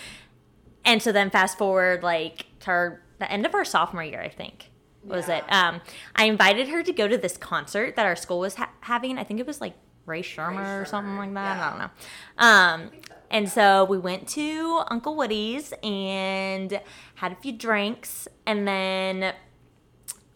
And 0.86 1.04
so 1.04 1.12
then 1.12 1.30
fast 1.30 1.58
forward 1.58 2.04
like 2.04 2.46
to 2.62 2.72
our, 2.72 3.02
the 3.20 3.30
end 3.30 3.46
of 3.46 3.54
our 3.54 3.66
sophomore 3.66 4.04
year, 4.04 4.22
I 4.22 4.30
think 4.30 4.69
was 5.04 5.30
it. 5.30 5.44
Um, 5.50 5.82
I 6.16 6.26
invited 6.26 6.68
her 6.70 6.84
to 6.84 6.92
go 6.92 7.08
to 7.08 7.18
this 7.18 7.38
concert 7.38 7.96
that 7.96 8.06
our 8.06 8.16
school 8.16 8.40
was 8.40 8.56
ha- 8.56 8.72
having. 8.82 9.18
I 9.18 9.24
think 9.24 9.40
it 9.40 9.48
was 9.48 9.62
like 9.62 9.74
Rae 10.06 10.22
Sremmurd 10.22 10.82
or 10.82 10.86
something 10.86 11.18
like 11.18 11.34
that. 11.34 11.58
I 11.60 11.70
don't 11.70 11.80
know. 11.80 11.90
Um, 12.38 12.92
and 13.32 13.50
so 13.50 13.86
we 13.86 13.98
went 13.98 14.28
to 14.30 14.82
Uncle 14.90 15.16
Woody's 15.16 15.74
and 15.84 16.82
had 17.16 17.32
a 17.32 17.36
few 17.36 17.52
drinks, 17.52 18.28
and 18.46 18.68
then 18.68 19.34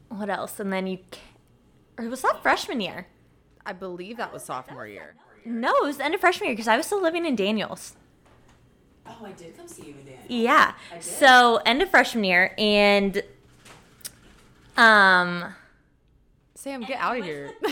what 0.10 0.30
else? 0.30 0.60
And 0.60 0.72
then 0.72 0.88
you, 0.88 1.00
or 1.98 2.06
was 2.08 2.22
that 2.22 2.42
freshman 2.44 2.82
year? 2.82 3.08
I 3.66 3.74
believe 3.74 4.18
that 4.18 4.32
was 4.32 4.44
sophomore 4.44 4.88
year. 4.88 5.16
No, 5.46 5.74
it 5.78 5.84
was 5.84 5.98
the 5.98 6.06
end 6.06 6.14
of 6.14 6.22
freshman 6.22 6.50
year 6.50 6.56
because 6.56 6.68
I 6.68 6.78
was 6.78 6.86
still 6.86 7.02
living 7.02 7.26
in 7.26 7.36
Daniels. 7.36 7.96
Oh, 9.06 9.26
I 9.26 9.32
did 9.32 9.58
come 9.58 9.68
see 9.68 9.88
you 9.88 9.96
in 10.00 10.06
Daniel. 10.06 10.24
Yeah. 10.30 10.74
I 10.92 10.96
did. 10.96 11.04
So 11.04 11.58
end 11.66 11.82
of 11.82 11.90
freshman 11.90 12.24
year, 12.24 12.54
and 12.58 13.22
um. 14.78 15.54
Sam, 16.56 16.82
get 16.82 17.00
out 17.00 17.18
of 17.18 17.24
here. 17.26 17.52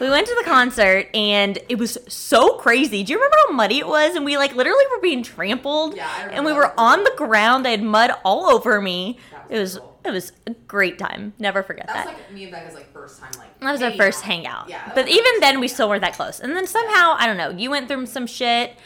We 0.00 0.08
went 0.08 0.26
to 0.28 0.34
the 0.34 0.44
concert 0.48 1.08
and 1.12 1.58
it 1.68 1.76
was 1.78 1.98
so 2.08 2.54
crazy. 2.56 3.02
Do 3.04 3.12
you 3.12 3.18
remember 3.18 3.36
how 3.46 3.52
muddy 3.52 3.80
it 3.80 3.86
was? 3.86 4.14
And 4.16 4.24
we 4.24 4.38
like 4.38 4.54
literally 4.54 4.84
were 4.90 5.00
being 5.02 5.22
trampled. 5.22 5.94
Yeah, 5.94 6.08
I 6.08 6.20
remember 6.24 6.36
and 6.36 6.46
we 6.46 6.52
were 6.54 6.72
on 6.80 7.04
the 7.04 7.12
ground. 7.18 7.66
I 7.68 7.72
had 7.72 7.82
mud 7.82 8.12
all 8.24 8.46
over 8.46 8.80
me. 8.80 9.18
Was 9.30 9.50
It 9.50 9.58
was 9.60 9.76
cool. 9.78 9.98
it 10.06 10.10
was 10.10 10.32
a 10.46 10.52
great 10.66 10.98
time. 10.98 11.34
Never 11.38 11.62
forget 11.62 11.86
That 11.88 11.92
that. 11.96 12.06
was 12.06 12.14
like 12.14 12.32
me 12.32 12.44
and 12.44 12.52
Becca's 12.52 12.72
like 12.74 12.90
first 12.94 13.20
time 13.20 13.30
like. 13.36 13.60
that 13.60 13.72
was 13.72 13.82
our 13.82 13.92
first 13.92 14.20
out. 14.20 14.24
hangout. 14.24 14.68
Yeah. 14.70 14.90
but 14.94 15.06
even 15.06 15.32
then, 15.40 15.56
first 15.56 15.60
we 15.60 15.68
still 15.68 15.90
weren't 15.90 16.00
that 16.00 16.14
close. 16.14 16.40
And 16.40 16.56
then 16.56 16.66
somehow, 16.66 17.16
I 17.18 17.26
don't 17.26 17.36
know, 17.36 17.50
you 17.50 17.68
went 17.68 17.88
through 17.88 18.06
some 18.06 18.26
shit, 18.26 18.78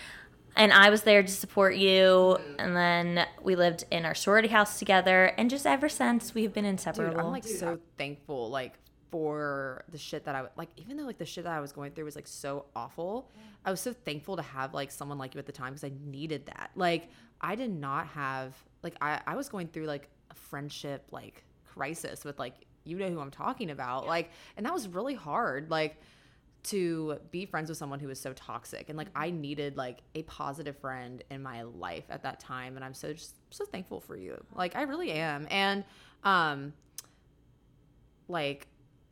and 0.57 0.73
I 0.73 0.91
was 0.91 1.03
there 1.03 1.23
to 1.23 1.29
support 1.29 1.77
you. 1.77 2.39
And 2.59 2.77
then 2.77 3.27
we 3.43 3.57
lived 3.57 3.85
in 3.91 4.05
our 4.05 4.15
sorority 4.15 4.49
house 4.49 4.79
together, 4.79 5.27
and 5.39 5.51
just 5.51 5.67
ever 5.67 5.89
since, 5.89 6.35
we've 6.35 6.53
been 6.53 6.65
inseparable. 6.65 7.17
Dude, 7.17 7.25
I'm 7.25 7.33
like 7.33 7.45
so 7.45 7.79
thankful, 7.99 8.51
like 8.51 8.75
for 9.15 9.85
the 9.93 9.99
shit 9.99 10.25
that 10.25 10.35
I 10.35 10.47
like. 10.57 10.71
Even 10.77 10.97
though 10.97 11.05
like 11.05 11.19
the 11.19 11.25
shit 11.25 11.45
that 11.45 11.53
I 11.53 11.61
was 11.61 11.71
going 11.71 11.93
through 11.93 12.05
was 12.05 12.17
like 12.17 12.27
so 12.27 12.67
awful, 12.75 13.31
I 13.65 13.71
was 13.71 13.81
so 13.81 13.93
thankful 13.93 14.35
to 14.37 14.43
have 14.43 14.75
like 14.75 14.91
someone 14.91 15.19
like 15.19 15.35
you 15.35 15.39
at 15.39 15.47
the 15.47 15.53
time 15.53 15.73
because 15.73 15.85
I 15.85 15.93
needed 16.05 16.47
that. 16.47 16.73
Like 16.75 17.11
I 17.41 17.55
did 17.55 17.71
not 17.71 18.09
have 18.09 18.55
like 18.83 18.97
I 19.01 19.21
I 19.27 19.37
was 19.37 19.49
going 19.49 19.69
through 19.69 19.87
like 19.87 20.09
a 20.31 20.35
friendship 20.35 21.07
like 21.13 21.45
crisis 21.65 22.25
with 22.25 22.41
like 22.41 22.55
you 22.83 22.99
know 22.99 23.09
who 23.09 23.21
I'm 23.21 23.31
talking 23.31 23.71
about. 23.71 24.07
Like 24.07 24.31
and 24.57 24.67
that 24.67 24.75
was 24.75 24.89
really 24.89 25.15
hard. 25.15 25.71
Like 25.71 26.01
to 26.65 27.19
be 27.31 27.47
friends 27.47 27.69
with 27.69 27.79
someone 27.79 28.01
who 28.01 28.09
was 28.09 28.21
so 28.21 28.33
toxic. 28.33 28.89
And 28.89 28.97
like 28.97 29.09
I 29.15 29.31
needed 29.31 29.77
like 29.77 30.03
a 30.15 30.23
positive 30.23 30.77
friend 30.79 31.23
in 31.31 31.43
my 31.43 31.63
life 31.63 32.05
at 32.11 32.23
that 32.23 32.41
time. 32.41 32.77
And 32.77 32.85
I'm 32.85 32.95
so 32.95 33.13
just 33.13 33.37
so 33.51 33.65
thankful 33.65 34.01
for 34.01 34.17
you. 34.17 34.43
Like 34.55 34.75
I 34.75 34.83
really 34.83 35.13
am. 35.13 35.47
And 35.51 35.85
um 36.23 36.73
like 38.29 38.67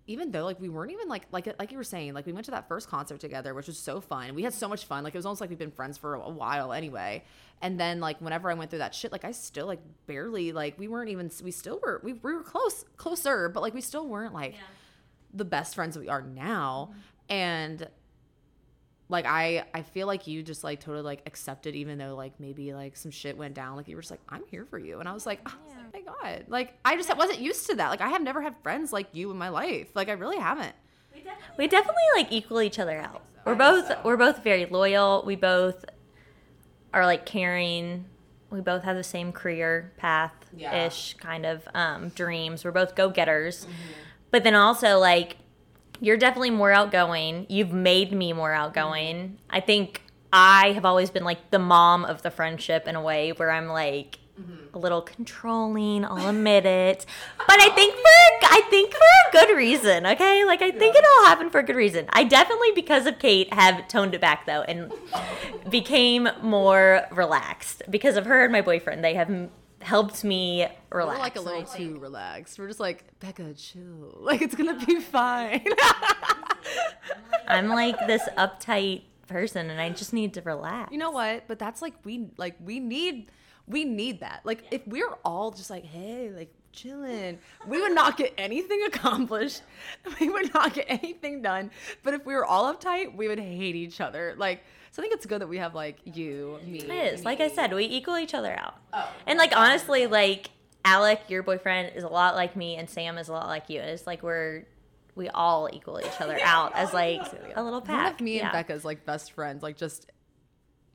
even 0.07 0.33
though 0.33 0.45
like 0.45 0.61
we 0.61 0.69
weren't 0.69 0.93
even 0.93 1.09
like 1.09 1.27
like 1.31 1.47
like 1.59 1.71
you 1.71 1.77
were 1.77 1.85
saying 1.85 2.15
like 2.15 2.27
we 2.27 2.33
went 2.33 2.47
to 2.47 2.51
that 2.51 2.67
first 2.67 2.89
concert 2.89 3.21
together 3.21 3.55
which 3.55 3.67
was 3.67 3.79
so 3.79 4.01
fun. 4.01 4.35
We 4.35 4.43
had 4.43 4.55
so 4.55 4.67
much 4.69 4.87
fun. 4.87 5.05
Like 5.05 5.15
it 5.15 5.19
was 5.19 5.27
almost 5.27 5.41
like 5.41 5.51
we've 5.51 5.59
been 5.59 5.71
friends 5.71 5.99
for 5.99 6.15
a 6.15 6.31
while 6.31 6.73
anyway. 6.73 7.23
And 7.61 7.79
then 7.79 8.01
like 8.01 8.21
whenever 8.21 8.51
i 8.51 8.55
went 8.55 8.71
through 8.71 8.81
that 8.81 8.95
shit 8.95 9.13
like 9.13 9.25
i 9.25 9.31
still 9.31 9.67
like 9.67 9.81
barely 10.07 10.53
like 10.53 10.79
we 10.79 10.89
weren't 10.89 11.11
even 11.11 11.31
we 11.45 11.51
still 11.53 11.79
were 11.81 12.01
we, 12.03 12.15
we 12.15 12.35
were 12.35 12.43
close 12.43 12.85
closer 12.97 13.49
but 13.49 13.63
like 13.63 13.75
we 13.75 13.81
still 13.81 14.09
weren't 14.09 14.35
like 14.35 14.55
the 15.35 15.45
best 15.45 15.75
friends 15.77 15.97
we 15.97 16.09
are 16.09 16.23
now 16.23 16.93
and 17.29 17.89
like 19.09 19.27
i 19.27 19.65
i 19.75 19.83
feel 19.83 20.07
like 20.07 20.27
you 20.27 20.43
just 20.43 20.65
like 20.65 20.81
totally 20.81 21.03
like 21.03 21.21
accepted 21.27 21.75
even 21.75 21.99
though 21.99 22.15
like 22.15 22.33
maybe 22.41 22.73
like 22.73 22.97
some 22.97 23.11
shit 23.11 23.37
went 23.37 23.55
down. 23.55 23.77
Like 23.77 23.89
you 23.89 23.97
were 23.97 24.03
just 24.03 24.11
like 24.11 24.23
i'm 24.29 24.43
here 24.51 24.65
for 24.65 24.79
you. 24.79 25.01
And 25.01 25.09
i 25.09 25.13
was 25.13 25.27
like 25.27 25.41
oh 25.47 25.53
my 25.93 26.01
god. 26.01 26.45
Like 26.49 26.75
i 26.85 26.97
just 26.97 27.15
wasn't 27.17 27.41
used 27.41 27.67
to 27.69 27.75
that. 27.77 27.91
Like 27.91 28.01
i 28.01 28.09
have 28.09 28.23
never 28.23 28.41
had 28.41 28.55
friends 28.63 28.93
like 28.93 29.09
you 29.13 29.31
in 29.31 29.37
my 29.37 29.49
life. 29.51 29.89
Like 29.95 30.09
i 30.09 30.13
really 30.13 30.39
haven't. 30.39 30.75
We 31.59 31.69
definitely 31.69 32.03
like 32.17 32.33
equal 32.33 32.63
each 32.63 32.79
other 32.79 32.99
out. 32.99 33.23
We're 33.45 33.55
both 33.55 33.91
we're 34.05 34.17
both 34.17 34.43
very 34.43 34.67
loyal. 34.67 35.25
We 35.27 35.37
both 35.37 35.85
are 36.95 37.05
like 37.05 37.27
caring. 37.27 38.07
We 38.51 38.61
both 38.61 38.83
have 38.85 38.97
the 38.97 39.05
same 39.05 39.33
career 39.33 39.93
path 39.97 40.33
ish 40.87 41.15
kind 41.15 41.45
of 41.47 41.67
um, 41.75 42.11
dreams. 42.11 42.65
We're 42.65 42.71
both 42.71 42.95
go 42.95 43.09
getters, 43.11 43.67
but 44.31 44.45
then 44.45 44.55
also 44.55 44.99
like 44.99 45.37
you're 46.01 46.17
definitely 46.17 46.51
more 46.51 46.73
outgoing. 46.73 47.47
You've 47.49 47.73
made 47.73 48.13
me 48.13 48.33
more 48.33 48.53
outgoing. 48.53 49.39
I 49.51 49.61
think 49.61 50.03
I 50.33 50.73
have 50.73 50.85
always 50.85 51.11
been 51.11 51.25
like 51.25 51.51
the 51.51 51.59
mom 51.59 52.05
of 52.05 52.23
the 52.23 52.31
friendship 52.31 52.89
in 52.89 52.97
a 52.97 53.03
way 53.03 53.33
where 53.33 53.51
I'm 53.51 53.69
like 53.69 54.19
mm-hmm. 54.41 54.75
a 54.75 54.79
little 54.79 55.03
controlling. 55.03 56.05
I'll 56.05 56.29
admit 56.29 56.65
it, 56.65 57.07
but 57.37 57.61
I 57.61 57.69
think 57.71 57.95
for 57.95 58.49
I 58.55 58.63
think 58.71 58.93
for 58.93 58.99
a 58.99 59.33
good 59.33 59.57
reason. 59.57 60.07
Okay, 60.07 60.45
like 60.45 60.63
I 60.63 60.71
think 60.71 60.97
it 60.97 61.05
all 61.05 61.27
happened 61.27 61.53
for 61.53 61.59
a 61.59 61.63
good 61.63 61.77
reason. 61.77 62.07
I 62.11 62.25
definitely 62.25 62.73
because 62.75 63.07
of 63.07 63.19
Kate 63.19 63.53
have 63.53 63.87
toned 63.89 64.15
it 64.15 64.21
back 64.21 64.47
though 64.47 64.63
and 64.63 64.93
became 65.71 66.29
more 66.43 67.03
relaxed 67.11 67.83
because 67.91 68.17
of 68.17 68.27
her 68.27 68.45
and 68.45 68.53
my 68.53 68.63
boyfriend. 68.63 69.05
They 69.05 69.15
have 69.15 69.29
helped 69.83 70.25
me 70.25 70.67
relax. 70.91 71.19
we're 71.19 71.23
like 71.23 71.37
a 71.37 71.41
little 71.41 71.63
too 71.65 71.99
relaxed 71.99 72.59
we're 72.59 72.69
just 72.69 72.81
like 72.81 73.05
becca 73.21 73.53
chill 73.55 74.17
like 74.21 74.41
it's 74.43 74.55
gonna 74.55 74.79
be 74.87 75.01
fine 75.01 75.65
I'm 77.49 77.69
like 77.69 77.97
this 78.07 78.23
uptight 78.39 79.03
person 79.27 79.71
and 79.71 79.81
I 79.81 79.91
just 79.91 80.13
need 80.13 80.35
to 80.35 80.43
relax. 80.43 80.93
you 80.93 80.99
know 80.99 81.11
what 81.11 81.47
but 81.49 81.59
that's 81.59 81.83
like 81.83 81.95
we 82.05 82.29
like 82.37 82.57
we 82.63 82.81
need 82.81 83.31
We 83.69 83.85
need 83.85 84.21
that. 84.21 84.41
Like 84.45 84.65
if 84.73 84.83
we're 84.89 85.15
all 85.25 85.53
just 85.53 85.71
like, 85.71 85.85
hey, 85.85 86.31
like 86.35 86.53
chilling, 86.73 87.39
we 87.69 87.81
would 87.81 87.95
not 87.95 88.17
get 88.17 88.35
anything 88.37 88.83
accomplished. 88.89 89.63
We 90.21 90.29
would 90.29 90.53
not 90.53 90.75
get 90.75 90.87
anything 90.89 91.43
done. 91.43 91.71
But 92.03 92.15
if 92.15 92.27
we 92.27 92.35
were 92.35 92.45
all 92.45 92.75
uptight, 92.75 93.15
we 93.15 93.29
would 93.29 93.39
hate 93.39 93.77
each 93.77 94.01
other. 94.01 94.35
Like 94.37 94.65
so 94.93 95.01
I 95.01 95.05
think 95.05 95.15
it's 95.15 95.27
good 95.27 95.41
that 95.41 95.49
we 95.49 95.59
have 95.59 95.75
like 95.75 95.99
you, 96.05 96.59
me. 96.65 96.79
It 96.79 96.91
is. 96.91 97.25
Like 97.25 97.41
I 97.41 97.49
said, 97.49 97.73
we 97.75 97.85
equal 97.85 98.17
each 98.19 98.35
other 98.35 98.53
out. 98.57 98.77
Oh. 98.93 99.11
And 99.27 99.39
like 99.39 99.57
honestly, 99.57 100.07
like 100.07 100.51
Alec, 100.85 101.23
your 101.29 101.43
boyfriend, 101.43 101.97
is 101.97 102.05
a 102.05 102.09
lot 102.09 102.35
like 102.35 102.57
me, 102.57 102.77
and 102.77 102.89
Sam 102.89 103.19
is 103.19 103.29
a 103.29 103.33
lot 103.33 103.47
like 103.49 103.69
you. 103.71 103.81
It's 103.81 104.07
like 104.07 104.23
we're 104.23 104.65
we 105.15 105.29
all 105.29 105.69
equal 105.73 106.01
each 106.01 106.21
other 106.21 106.39
out 106.45 106.75
as 106.75 106.93
like 106.93 107.21
a 107.55 107.63
little 107.63 107.81
One 107.81 107.87
pack. 107.89 108.15
of 108.15 108.21
me 108.21 108.41
and 108.41 108.53
Becca's 108.53 108.85
like 108.85 109.05
best 109.05 109.33
friends 109.33 109.63
like 109.63 109.77
just 109.77 110.11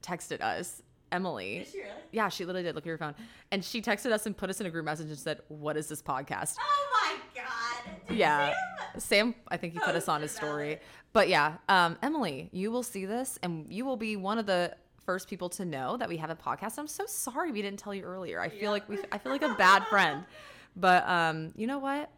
texted 0.01 0.41
us. 0.41 0.81
Emily. 1.09 1.65
she 1.71 1.77
really? 1.79 1.89
Yeah, 2.11 2.27
she 2.27 2.43
literally 2.43 2.63
did. 2.63 2.75
Look 2.75 2.83
at 2.83 2.87
your 2.87 2.97
phone. 2.97 3.15
And 3.51 3.63
she 3.63 3.81
texted 3.81 4.11
us 4.11 4.25
and 4.25 4.35
put 4.35 4.49
us 4.49 4.59
in 4.59 4.67
a 4.67 4.69
group 4.69 4.83
message 4.83 5.07
and 5.07 5.17
said, 5.17 5.39
What 5.47 5.77
is 5.77 5.87
this 5.87 6.01
podcast? 6.01 6.55
Oh 6.59 6.87
my 7.01 7.41
god. 7.41 7.95
yeah. 8.13 8.53
Sam, 8.97 9.33
I 9.47 9.55
think 9.55 9.71
he 9.73 9.79
put 9.79 9.95
us 9.95 10.09
on 10.09 10.21
his 10.21 10.31
story. 10.31 10.73
it. 10.73 10.83
But 11.13 11.29
yeah, 11.29 11.55
um, 11.67 11.97
Emily, 12.01 12.49
you 12.51 12.71
will 12.71 12.83
see 12.83 13.05
this 13.05 13.39
and 13.41 13.65
you 13.69 13.85
will 13.85 13.97
be 13.97 14.15
one 14.15 14.37
of 14.37 14.45
the 14.45 14.75
first 15.05 15.29
people 15.29 15.49
to 15.49 15.65
know 15.65 15.97
that 15.97 16.09
we 16.09 16.17
have 16.17 16.29
a 16.29 16.35
podcast. 16.35 16.77
I'm 16.77 16.87
so 16.87 17.05
sorry 17.07 17.51
we 17.51 17.61
didn't 17.61 17.79
tell 17.79 17.93
you 17.93 18.03
earlier. 18.03 18.39
I 18.41 18.49
feel 18.49 18.71
like 18.71 18.87
we 18.89 18.99
I 19.11 19.17
feel 19.17 19.31
like 19.31 19.41
a 19.41 19.55
bad 19.55 19.85
friend. 19.87 20.23
But 20.79 21.09
um, 21.09 21.53
you 21.55 21.65
know 21.65 21.79
what? 21.79 22.11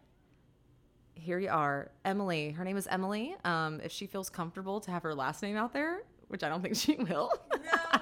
Here 1.14 1.38
you 1.38 1.48
are. 1.48 1.90
Emily. 2.04 2.50
Her 2.50 2.62
name 2.62 2.76
is 2.76 2.86
Emily. 2.86 3.34
Um, 3.42 3.80
if 3.82 3.90
she 3.90 4.06
feels 4.06 4.28
comfortable 4.28 4.80
to 4.80 4.90
have 4.90 5.02
her 5.02 5.14
last 5.14 5.42
name 5.42 5.56
out 5.56 5.72
there, 5.72 6.02
which 6.28 6.42
I 6.44 6.50
don't 6.50 6.60
think 6.60 6.76
she 6.76 6.96
will. 6.96 7.32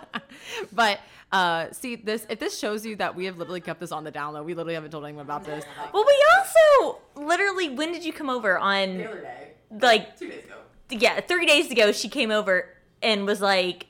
but 0.72 0.98
uh, 1.31 1.70
see 1.70 1.94
this 1.94 2.27
if 2.29 2.40
this 2.40 2.59
shows 2.59 2.85
you 2.85 2.96
that 2.96 3.14
we 3.14 3.27
have 3.27 3.38
literally 3.38 3.61
kept 3.61 3.79
this 3.79 3.92
on 3.92 4.03
the 4.03 4.11
down 4.11 4.35
low. 4.35 4.42
We 4.42 4.55
literally 4.55 4.74
haven't 4.74 4.90
told 4.90 5.05
anyone 5.05 5.24
about 5.24 5.44
this. 5.44 5.64
Well, 5.92 6.05
we 6.05 6.24
also 6.37 6.98
literally. 7.14 7.68
When 7.68 7.92
did 7.92 8.05
you 8.05 8.12
come 8.12 8.29
over? 8.29 8.59
On 8.59 8.98
the 8.98 9.09
other 9.09 9.20
day. 9.20 9.53
like 9.81 10.18
Two 10.18 10.29
days 10.29 10.44
ago. 10.44 10.48
Yeah, 10.90 11.20
three 11.20 11.46
days 11.46 11.70
ago, 11.70 11.92
she 11.92 12.09
came 12.09 12.31
over 12.31 12.68
and 13.03 13.27
was 13.27 13.40
like, 13.40 13.87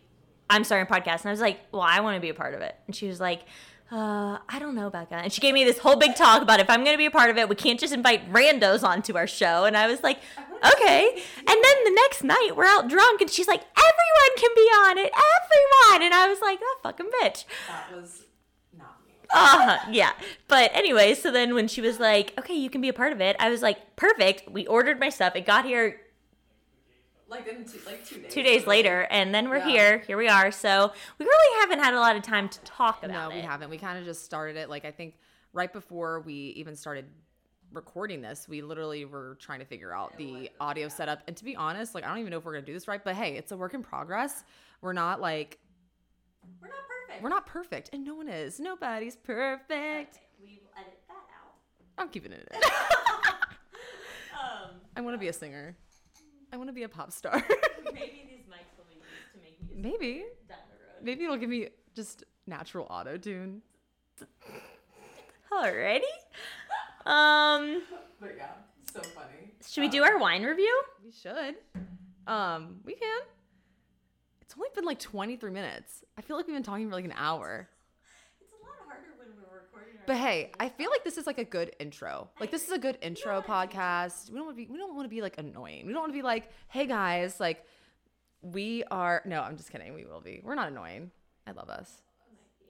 "I'm 0.50 0.64
starting 0.64 0.86
a 0.90 1.00
podcast," 1.00 1.20
and 1.20 1.26
I 1.26 1.30
was 1.30 1.40
like, 1.40 1.60
"Well, 1.72 1.82
I 1.82 2.00
want 2.00 2.16
to 2.16 2.20
be 2.20 2.28
a 2.28 2.34
part 2.34 2.54
of 2.54 2.60
it," 2.60 2.76
and 2.86 2.94
she 2.94 3.06
was 3.06 3.20
like. 3.20 3.42
Uh, 3.90 4.36
I 4.50 4.58
don't 4.58 4.74
know, 4.74 4.86
about 4.86 5.08
that. 5.08 5.24
And 5.24 5.32
she 5.32 5.40
gave 5.40 5.54
me 5.54 5.64
this 5.64 5.78
whole 5.78 5.96
big 5.96 6.14
talk 6.14 6.42
about 6.42 6.60
if 6.60 6.68
I'm 6.68 6.84
going 6.84 6.92
to 6.92 6.98
be 6.98 7.06
a 7.06 7.10
part 7.10 7.30
of 7.30 7.38
it, 7.38 7.48
we 7.48 7.54
can't 7.54 7.80
just 7.80 7.94
invite 7.94 8.30
randos 8.30 8.86
onto 8.86 9.16
our 9.16 9.26
show. 9.26 9.64
And 9.64 9.78
I 9.78 9.86
was 9.86 10.02
like, 10.02 10.18
okay. 10.74 11.08
And 11.38 11.46
then 11.46 11.84
the 11.84 11.90
next 11.94 12.22
night, 12.22 12.50
we're 12.54 12.66
out 12.66 12.88
drunk, 12.90 13.22
and 13.22 13.30
she's 13.30 13.48
like, 13.48 13.62
everyone 13.62 14.36
can 14.36 14.50
be 14.54 14.60
on 14.60 14.98
it, 14.98 15.10
everyone. 15.14 16.02
And 16.02 16.12
I 16.12 16.28
was 16.28 16.38
like, 16.42 16.60
that 16.60 16.76
fucking 16.82 17.10
bitch. 17.22 17.46
That 17.66 17.96
was 17.96 18.24
not 18.76 18.96
me. 19.06 19.14
Uh, 19.32 19.78
yeah. 19.90 20.12
But 20.48 20.70
anyway, 20.74 21.14
so 21.14 21.30
then 21.30 21.54
when 21.54 21.66
she 21.66 21.80
was 21.80 21.98
like, 21.98 22.34
okay, 22.38 22.54
you 22.54 22.68
can 22.68 22.82
be 22.82 22.90
a 22.90 22.92
part 22.92 23.14
of 23.14 23.22
it, 23.22 23.36
I 23.38 23.48
was 23.48 23.62
like, 23.62 23.96
perfect. 23.96 24.50
We 24.50 24.66
ordered 24.66 25.00
my 25.00 25.08
stuff. 25.08 25.34
It 25.34 25.46
got 25.46 25.64
here 25.64 25.98
Like 27.28 27.46
in 27.46 27.64
two, 27.64 27.78
like 27.84 28.06
two 28.06 28.20
days. 28.20 28.32
two 28.32 28.42
days 28.42 28.66
later, 28.66 29.06
and 29.10 29.34
then 29.34 29.50
we're 29.50 29.58
Yeah. 29.58 29.68
here. 29.68 29.98
Here 29.98 30.16
we 30.16 30.28
are. 30.28 30.50
So 30.50 30.92
we 31.18 31.26
really 31.26 31.60
haven't 31.60 31.80
had 31.84 31.92
a 31.94 32.00
lot 32.00 32.16
of 32.16 32.22
time 32.22 32.48
to 32.48 32.58
talk 32.60 33.04
about. 33.04 33.10
It. 33.10 33.28
No, 33.30 33.36
we 33.36 33.40
it. 33.42 33.44
haven't. 33.44 33.68
We 33.68 33.76
kind 33.78 33.98
of 33.98 34.04
just 34.06 34.24
started 34.24 34.56
it. 34.56 34.70
Like 34.70 34.84
I 34.86 34.90
think 34.90 35.18
right 35.52 35.70
before 35.72 36.20
we 36.20 36.32
even 36.56 36.74
started 36.74 37.04
recording 37.70 38.22
this, 38.22 38.48
we 38.48 38.62
literally 38.62 39.04
were 39.04 39.36
trying 39.40 39.58
to 39.58 39.66
figure 39.66 39.92
out 39.94 40.16
the 40.16 40.50
audio 40.58 40.88
setup. 40.88 41.20
And 41.26 41.36
to 41.36 41.44
be 41.44 41.54
honest, 41.54 41.94
like 41.94 42.04
I 42.04 42.08
don't 42.08 42.18
even 42.20 42.30
know 42.30 42.38
if 42.38 42.44
we're 42.46 42.54
gonna 42.54 42.64
do 42.64 42.72
this 42.72 42.88
right. 42.88 43.04
But 43.04 43.14
hey, 43.14 43.36
it's 43.36 43.52
a 43.52 43.56
work 43.58 43.74
in 43.74 43.82
progress. 43.82 44.42
We're 44.80 44.94
not 44.94 45.20
like 45.20 45.58
We're 46.62 46.68
not 46.68 46.76
perfect. 46.88 47.22
we're 47.22 47.28
not 47.28 47.44
perfect, 47.46 47.90
and 47.92 48.04
no 48.06 48.14
one 48.14 48.28
is. 48.28 48.58
Nobody's 48.58 49.16
perfect. 49.16 50.18
We 50.40 50.60
will 50.62 50.70
edit 50.80 50.98
that 51.08 51.14
out. 51.14 51.52
I'm 51.98 52.08
keeping 52.08 52.32
it. 52.32 52.48
in. 52.50 52.58
Um, 54.40 54.70
I 54.96 55.00
want 55.00 55.14
to 55.14 55.18
be 55.18 55.26
a 55.28 55.32
singer. 55.32 55.76
I 56.52 56.56
want 56.56 56.68
to 56.68 56.72
be 56.74 56.82
a 56.84 56.88
pop 56.88 57.12
star. 57.12 57.34
maybe 57.92 58.24
these 58.28 58.44
mics 58.50 58.76
will 58.76 58.86
be 58.88 58.96
used 58.96 59.32
to 59.34 59.40
make 59.42 59.60
me 59.62 59.76
Maybe. 59.90 60.24
down 60.48 60.58
the 60.70 60.76
road. 60.76 61.02
Maybe 61.04 61.24
it'll 61.24 61.36
give 61.36 61.50
me 61.50 61.68
just 61.94 62.24
natural 62.46 62.86
auto 62.90 63.16
tune. 63.16 63.62
Alrighty. 65.52 66.00
Um, 67.06 67.82
But 68.20 68.34
yeah, 68.36 68.48
so 68.92 69.00
funny. 69.00 69.52
should 69.66 69.80
we 69.82 69.88
do 69.88 70.02
our 70.02 70.18
wine 70.18 70.42
review? 70.42 70.82
We 71.04 71.12
should. 71.12 71.56
Um, 72.26 72.80
we 72.84 72.94
can. 72.94 73.20
It's 74.42 74.54
only 74.56 74.68
been 74.74 74.84
like 74.84 74.98
23 74.98 75.50
minutes. 75.50 76.04
I 76.16 76.22
feel 76.22 76.36
like 76.36 76.46
we've 76.46 76.56
been 76.56 76.62
talking 76.62 76.88
for 76.88 76.94
like 76.94 77.04
an 77.04 77.14
hour. 77.16 77.68
It's 78.40 78.52
a 78.52 78.56
lot 78.56 78.76
harder 78.86 79.08
when 79.18 79.28
we're 79.36 79.60
recording. 79.60 79.97
But 80.08 80.16
hey, 80.16 80.52
I 80.58 80.70
feel 80.70 80.88
like 80.90 81.04
this 81.04 81.18
is 81.18 81.26
like 81.26 81.36
a 81.36 81.44
good 81.44 81.76
intro. 81.78 82.30
Like 82.40 82.50
this 82.50 82.64
is 82.64 82.72
a 82.72 82.78
good 82.78 82.96
intro 83.02 83.42
podcast. 83.42 84.30
We 84.30 84.36
don't 84.36 84.46
want 84.46 84.56
to 84.56 84.64
be 84.64 84.72
we 84.72 84.78
don't 84.78 84.94
want 84.96 85.04
to 85.04 85.10
be 85.10 85.20
like 85.20 85.36
annoying. 85.36 85.86
We 85.86 85.92
don't 85.92 86.00
want 86.00 86.14
to 86.14 86.18
be 86.18 86.22
like, 86.22 86.50
"Hey 86.68 86.86
guys, 86.86 87.38
like 87.38 87.62
we 88.40 88.84
are 88.90 89.20
No, 89.26 89.42
I'm 89.42 89.58
just 89.58 89.70
kidding. 89.70 89.92
We 89.92 90.06
will 90.06 90.22
be. 90.22 90.40
We're 90.42 90.54
not 90.54 90.68
annoying. 90.68 91.10
I 91.46 91.50
love 91.50 91.68
us. 91.68 91.92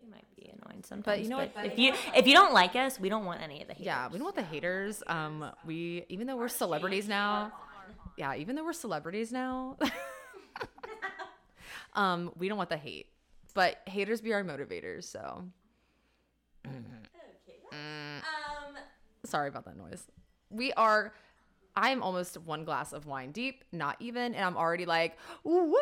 You 0.02 0.10
might 0.10 0.26
be 0.34 0.50
annoying 0.50 0.82
sometimes. 0.82 1.04
But 1.04 1.22
you 1.22 1.28
know 1.28 1.36
what? 1.36 1.52
If 1.64 1.78
you 1.78 1.94
if 2.16 2.26
you 2.26 2.34
don't 2.34 2.52
like 2.52 2.74
us, 2.74 2.98
we 2.98 3.08
don't 3.08 3.24
want 3.24 3.40
any 3.40 3.62
of 3.62 3.68
the 3.68 3.74
haters. 3.74 3.86
Yeah, 3.86 4.08
we 4.08 4.18
don't 4.18 4.24
want 4.24 4.34
the 4.34 4.42
haters. 4.42 5.04
Um 5.06 5.48
we 5.64 6.06
even 6.08 6.26
though 6.26 6.36
we're 6.36 6.48
celebrities 6.48 7.06
now, 7.06 7.52
yeah, 8.16 8.34
even 8.34 8.56
though 8.56 8.64
we're 8.64 8.72
celebrities 8.72 9.30
now, 9.30 9.76
um 11.92 12.32
we 12.36 12.48
don't 12.48 12.58
want 12.58 12.70
the 12.70 12.76
hate. 12.76 13.06
But 13.54 13.80
haters 13.86 14.20
be 14.20 14.32
our 14.32 14.42
motivators, 14.42 15.04
so. 15.04 15.44
sorry 19.28 19.48
about 19.48 19.64
that 19.66 19.76
noise. 19.76 20.04
We 20.50 20.72
are 20.74 21.12
I 21.76 21.90
am 21.90 22.02
almost 22.02 22.36
one 22.38 22.64
glass 22.64 22.92
of 22.92 23.06
wine 23.06 23.30
deep, 23.30 23.62
not 23.70 23.94
even, 24.00 24.34
and 24.34 24.44
I'm 24.44 24.56
already 24.56 24.84
like, 24.84 25.16
woo, 25.44 25.72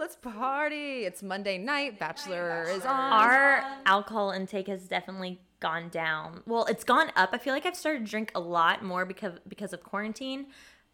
let's 0.00 0.16
party. 0.16 1.04
It's 1.04 1.22
Monday 1.22 1.58
night, 1.58 2.00
Bachelor 2.00 2.64
is 2.68 2.84
on. 2.84 3.12
Our 3.12 3.64
alcohol 3.86 4.32
intake 4.32 4.66
has 4.66 4.88
definitely 4.88 5.40
gone 5.60 5.90
down. 5.90 6.42
Well, 6.46 6.64
it's 6.64 6.82
gone 6.82 7.12
up. 7.14 7.30
I 7.32 7.38
feel 7.38 7.54
like 7.54 7.66
I've 7.66 7.76
started 7.76 8.04
to 8.04 8.10
drink 8.10 8.32
a 8.34 8.40
lot 8.40 8.82
more 8.84 9.04
because 9.06 9.34
because 9.46 9.72
of 9.72 9.84
quarantine, 9.84 10.46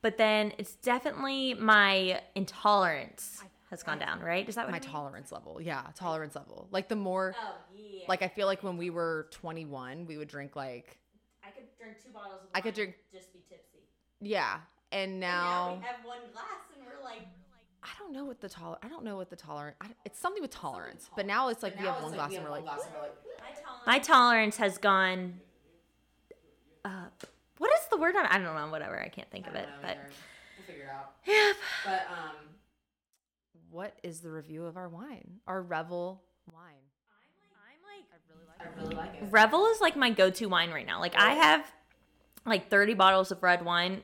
but 0.02 0.18
then 0.18 0.52
it's 0.58 0.74
definitely 0.74 1.54
my 1.54 2.20
intolerance 2.34 3.42
has 3.70 3.82
gone 3.82 3.98
down. 3.98 4.20
Right? 4.20 4.46
Is 4.46 4.56
that 4.56 4.66
what 4.66 4.72
my 4.72 4.76
I 4.76 4.80
mean? 4.80 4.90
tolerance 4.90 5.32
level. 5.32 5.58
Yeah, 5.62 5.84
tolerance 5.94 6.34
level. 6.36 6.68
Like 6.70 6.88
the 6.88 6.96
more 6.96 7.34
Oh 7.40 7.54
yeah. 7.74 8.04
like 8.08 8.20
I 8.20 8.28
feel 8.28 8.46
like 8.46 8.62
when 8.62 8.76
we 8.76 8.90
were 8.90 9.28
21, 9.30 10.04
we 10.06 10.18
would 10.18 10.28
drink 10.28 10.54
like 10.54 10.86
I 10.88 10.90
could 10.90 11.09
drink 11.80 11.96
two 12.02 12.10
bottles. 12.12 12.42
Of 12.42 12.48
I 12.54 12.60
could 12.60 12.74
drink- 12.74 12.96
just 13.12 13.32
be 13.32 13.40
tipsy. 13.48 13.78
yeah, 14.20 14.58
and 14.92 15.18
now 15.20 15.76
we 15.80 15.86
have 15.86 16.04
one 16.04 16.18
glass 16.32 16.44
and 16.76 16.86
we're 16.86 17.02
like. 17.04 17.22
I 17.82 17.88
don't 17.98 18.12
know 18.12 18.26
what 18.26 18.42
the 18.42 18.48
toler 18.50 18.76
I 18.82 18.88
don't 18.88 19.04
know 19.04 19.16
what 19.16 19.30
the 19.30 19.36
tolerance. 19.36 19.76
It's 20.04 20.18
something 20.20 20.42
with 20.42 20.50
tolerance, 20.50 21.08
but 21.16 21.24
now 21.24 21.48
it's 21.48 21.62
like 21.62 21.80
we 21.80 21.86
have 21.86 22.02
one 22.02 22.12
glass 22.12 22.34
and 22.34 22.44
we're 22.44 22.50
like, 22.50 22.66
My 23.86 23.98
tolerance 23.98 24.58
has 24.58 24.76
gone 24.76 25.40
up. 26.84 27.24
What 27.56 27.70
is 27.72 27.86
the 27.90 27.96
word 27.96 28.16
on? 28.16 28.26
I 28.26 28.38
don't 28.38 28.54
know. 28.54 28.68
Whatever. 28.70 29.00
I 29.00 29.08
can't 29.08 29.30
think 29.30 29.46
of 29.46 29.54
it. 29.54 29.66
But 29.80 29.96
we'll 30.58 30.66
figure 30.66 30.84
it 30.84 30.90
out. 30.90 31.12
Yep. 31.26 31.56
But 31.86 32.06
um, 32.10 32.36
what 33.70 33.98
is 34.02 34.20
the 34.20 34.30
review 34.30 34.66
of 34.66 34.76
our 34.76 34.88
wine? 34.88 35.40
Our 35.46 35.62
Revel 35.62 36.22
wine. 36.52 36.89
I 38.60 38.64
really 38.80 38.94
like 38.94 39.14
it. 39.14 39.24
Revel 39.30 39.66
is 39.66 39.80
like 39.80 39.96
my 39.96 40.10
go-to 40.10 40.46
wine 40.46 40.70
right 40.70 40.86
now. 40.86 41.00
Like 41.00 41.14
I 41.16 41.34
have 41.34 41.70
like 42.46 42.70
30 42.70 42.94
bottles 42.94 43.30
of 43.30 43.42
red 43.42 43.64
wine 43.64 44.02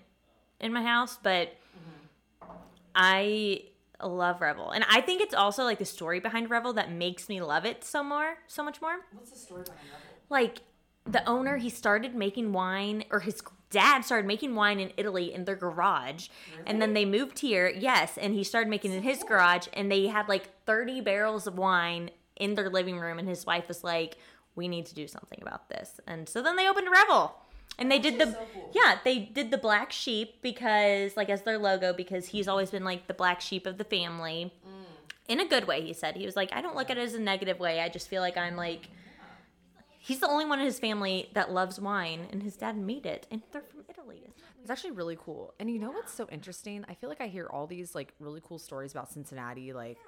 in 0.60 0.72
my 0.72 0.82
house, 0.82 1.18
but 1.22 1.48
mm-hmm. 1.48 2.50
I 2.94 3.62
love 4.02 4.40
Revel. 4.40 4.70
And 4.70 4.84
I 4.90 5.00
think 5.00 5.20
it's 5.20 5.34
also 5.34 5.64
like 5.64 5.78
the 5.78 5.84
story 5.84 6.20
behind 6.20 6.50
Revel 6.50 6.72
that 6.74 6.90
makes 6.90 7.28
me 7.28 7.40
love 7.40 7.64
it 7.64 7.84
so 7.84 8.02
more, 8.02 8.38
so 8.46 8.62
much 8.62 8.80
more. 8.80 8.96
What's 9.12 9.30
the 9.30 9.38
story 9.38 9.62
behind 9.62 9.80
Revel? 9.92 10.06
Like 10.28 10.58
the 11.04 11.26
owner, 11.28 11.56
he 11.56 11.70
started 11.70 12.14
making 12.14 12.52
wine 12.52 13.04
or 13.10 13.20
his 13.20 13.40
dad 13.70 14.02
started 14.02 14.26
making 14.26 14.54
wine 14.54 14.80
in 14.80 14.92
Italy 14.96 15.32
in 15.32 15.44
their 15.44 15.56
garage. 15.56 16.28
And 16.66 16.80
then 16.80 16.94
they 16.94 17.04
moved 17.04 17.40
here. 17.40 17.68
Yes, 17.68 18.16
and 18.18 18.34
he 18.34 18.44
started 18.44 18.68
making 18.68 18.92
it 18.92 18.96
in 18.96 19.02
his 19.02 19.22
garage 19.22 19.68
and 19.72 19.90
they 19.90 20.06
had 20.06 20.28
like 20.28 20.64
30 20.66 21.00
barrels 21.00 21.46
of 21.46 21.58
wine 21.58 22.10
in 22.36 22.54
their 22.54 22.70
living 22.70 22.98
room 22.98 23.18
and 23.18 23.28
his 23.28 23.46
wife 23.46 23.68
was 23.68 23.82
like, 23.84 24.16
"We 24.54 24.68
need 24.68 24.86
to 24.86 24.94
do 24.94 25.06
something 25.06 25.38
about 25.42 25.68
this." 25.68 26.00
And 26.06 26.28
so 26.28 26.42
then 26.42 26.56
they 26.56 26.68
opened 26.68 26.88
Revel. 26.90 27.34
And 27.78 27.90
they 27.92 27.98
did 27.98 28.18
the 28.18 28.36
yeah 28.72 28.98
they 29.04 29.18
did 29.18 29.50
the 29.50 29.58
black 29.58 29.92
sheep 29.92 30.40
because 30.40 31.14
like 31.16 31.28
as 31.28 31.42
their 31.42 31.58
logo 31.58 31.92
because 31.92 32.26
he's 32.28 32.48
always 32.48 32.70
been 32.70 32.84
like 32.84 33.06
the 33.06 33.12
black 33.14 33.40
sheep 33.42 33.66
of 33.66 33.76
the 33.76 33.84
family 33.84 34.52
in 35.28 35.40
a 35.40 35.44
good 35.46 35.66
way 35.66 35.82
he 35.82 35.92
said 35.92 36.16
he 36.16 36.24
was 36.24 36.36
like 36.36 36.50
i 36.54 36.62
don't 36.62 36.74
look 36.76 36.88
at 36.88 36.96
it 36.96 37.02
as 37.02 37.12
a 37.14 37.20
negative 37.20 37.58
way 37.58 37.80
i 37.80 37.88
just 37.90 38.08
feel 38.08 38.22
like 38.22 38.36
i'm 38.38 38.56
like 38.56 38.88
he's 39.98 40.20
the 40.20 40.28
only 40.28 40.46
one 40.46 40.58
in 40.58 40.64
his 40.64 40.78
family 40.78 41.28
that 41.34 41.50
loves 41.50 41.78
wine 41.78 42.26
and 42.30 42.42
his 42.42 42.56
dad 42.56 42.76
made 42.78 43.04
it 43.04 43.26
and 43.30 43.42
they're 43.52 43.62
from 43.62 43.80
italy 43.90 44.22
It's 44.62 44.70
actually 44.70 44.92
really 44.92 45.16
cool. 45.20 45.52
And 45.60 45.70
you 45.70 45.78
know 45.78 45.90
what's 45.92 46.12
so 46.14 46.26
interesting? 46.30 46.84
I 46.88 46.94
feel 46.94 47.08
like 47.08 47.20
I 47.20 47.28
hear 47.28 47.46
all 47.46 47.66
these 47.66 47.94
like 47.94 48.14
really 48.18 48.40
cool 48.42 48.58
stories 48.58 48.90
about 48.92 49.12
Cincinnati, 49.12 49.72
like 49.72 49.98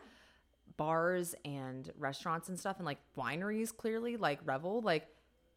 bars 0.78 1.34
and 1.44 1.92
restaurants 1.98 2.48
and 2.48 2.58
stuff 2.58 2.76
and 2.78 2.86
like 2.86 2.98
wineries 3.18 3.76
clearly 3.76 4.16
like 4.16 4.38
Revel 4.44 4.80
like 4.80 5.06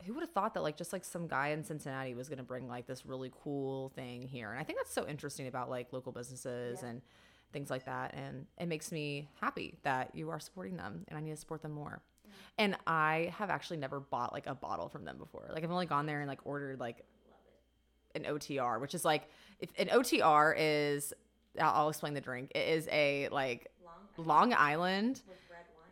who 0.05 0.13
would 0.15 0.21
have 0.21 0.31
thought 0.31 0.55
that 0.55 0.63
like 0.63 0.75
just 0.75 0.91
like 0.91 1.05
some 1.05 1.27
guy 1.27 1.49
in 1.49 1.63
Cincinnati 1.63 2.15
was 2.15 2.27
going 2.27 2.39
to 2.39 2.43
bring 2.43 2.67
like 2.67 2.87
this 2.87 3.05
really 3.05 3.31
cool 3.43 3.89
thing 3.89 4.23
here 4.23 4.51
and 4.51 4.59
I 4.59 4.63
think 4.63 4.79
that's 4.79 4.93
so 4.93 5.07
interesting 5.07 5.47
about 5.47 5.69
like 5.69 5.93
local 5.93 6.11
businesses 6.11 6.83
and 6.83 7.01
things 7.53 7.69
like 7.69 7.85
that 7.85 8.13
and 8.15 8.47
it 8.57 8.67
makes 8.67 8.91
me 8.91 9.29
happy 9.39 9.77
that 9.83 10.13
you 10.15 10.29
are 10.31 10.39
supporting 10.39 10.75
them 10.75 11.05
and 11.07 11.17
I 11.17 11.21
need 11.21 11.31
to 11.31 11.37
support 11.37 11.61
them 11.61 11.71
more. 11.71 12.01
And 12.57 12.75
I 12.87 13.33
have 13.37 13.49
actually 13.49 13.77
never 13.77 13.99
bought 13.99 14.33
like 14.33 14.47
a 14.47 14.55
bottle 14.55 14.89
from 14.89 15.05
them 15.05 15.17
before. 15.17 15.49
Like 15.53 15.63
I've 15.63 15.71
only 15.71 15.85
gone 15.85 16.05
there 16.05 16.19
and 16.19 16.27
like 16.27 16.45
ordered 16.45 16.79
like 16.79 17.05
an 18.15 18.23
OTR, 18.23 18.81
which 18.81 18.95
is 18.95 19.05
like 19.05 19.27
if 19.59 19.69
an 19.77 19.87
OTR 19.87 20.55
is 20.57 21.13
I'll, 21.59 21.73
I'll 21.73 21.89
explain 21.89 22.13
the 22.13 22.21
drink. 22.21 22.51
It 22.55 22.67
is 22.67 22.87
a 22.91 23.27
like 23.29 23.70
Long 24.25 24.53
Island 24.53 25.21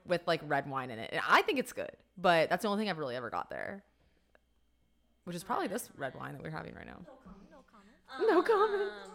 with 0.08 0.22
like 0.28 0.42
red 0.46 0.70
wine 0.70 0.90
in 0.92 1.00
it. 1.00 1.10
And 1.12 1.22
I 1.28 1.42
think 1.44 1.60
it's 1.60 1.74
good, 1.74 1.92
but 2.18 2.50
that's 2.50 2.64
the 2.64 2.70
only 2.70 2.82
thing 2.82 2.90
I've 2.90 2.98
really 2.98 3.16
ever 3.16 3.30
got 3.30 3.50
there. 3.50 3.84
Which 5.26 5.36
is 5.36 5.44
probably 5.44 5.68
this 5.68 5.90
red 5.98 6.16
wine 6.16 6.34
that 6.34 6.42
we're 6.44 6.50
having 6.50 6.74
right 6.74 6.88
now. 6.88 6.98
No 7.06 7.14
comment. 8.18 8.32
No 8.32 8.42
comment. 8.42 8.92
Um, 9.06 9.12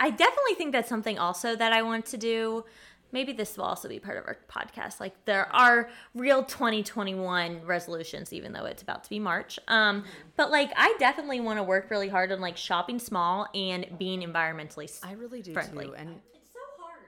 I 0.00 0.10
definitely 0.10 0.54
think 0.54 0.72
that's 0.72 0.88
something 0.88 1.18
also 1.18 1.56
that 1.56 1.72
I 1.72 1.82
want 1.82 2.06
to 2.06 2.16
do. 2.16 2.64
Maybe 3.10 3.32
this 3.32 3.56
will 3.56 3.64
also 3.64 3.88
be 3.88 3.98
part 3.98 4.16
of 4.18 4.24
our 4.26 4.36
podcast. 4.48 5.00
Like 5.00 5.24
there 5.24 5.50
are 5.54 5.88
real 6.14 6.44
2021 6.44 7.62
resolutions, 7.64 8.32
even 8.32 8.52
though 8.52 8.66
it's 8.66 8.82
about 8.82 9.02
to 9.04 9.10
be 9.10 9.18
March. 9.18 9.58
Um, 9.66 10.04
but 10.36 10.50
like 10.50 10.70
I 10.76 10.94
definitely 10.98 11.40
want 11.40 11.58
to 11.58 11.62
work 11.62 11.90
really 11.90 12.08
hard 12.08 12.30
on 12.32 12.40
like 12.40 12.56
shopping 12.56 12.98
small 12.98 13.46
and 13.54 13.86
being 13.98 14.20
environmentally. 14.20 14.84
s- 14.84 15.00
I 15.02 15.12
really 15.12 15.42
do 15.42 15.52
Friendly. 15.54 15.86
too. 15.86 15.94
And 15.94 16.08
It's 16.10 16.16
so 16.16 16.28
hard 16.32 16.37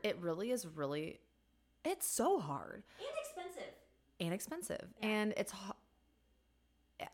it 0.03 0.17
really 0.21 0.51
is 0.51 0.67
really 0.67 1.21
it's 1.85 2.07
so 2.07 2.39
hard. 2.39 2.83
and 2.99 3.09
expensive. 3.25 3.75
and 4.21 4.35
expensive. 4.35 4.89
And 5.03 5.35
it's 5.37 5.53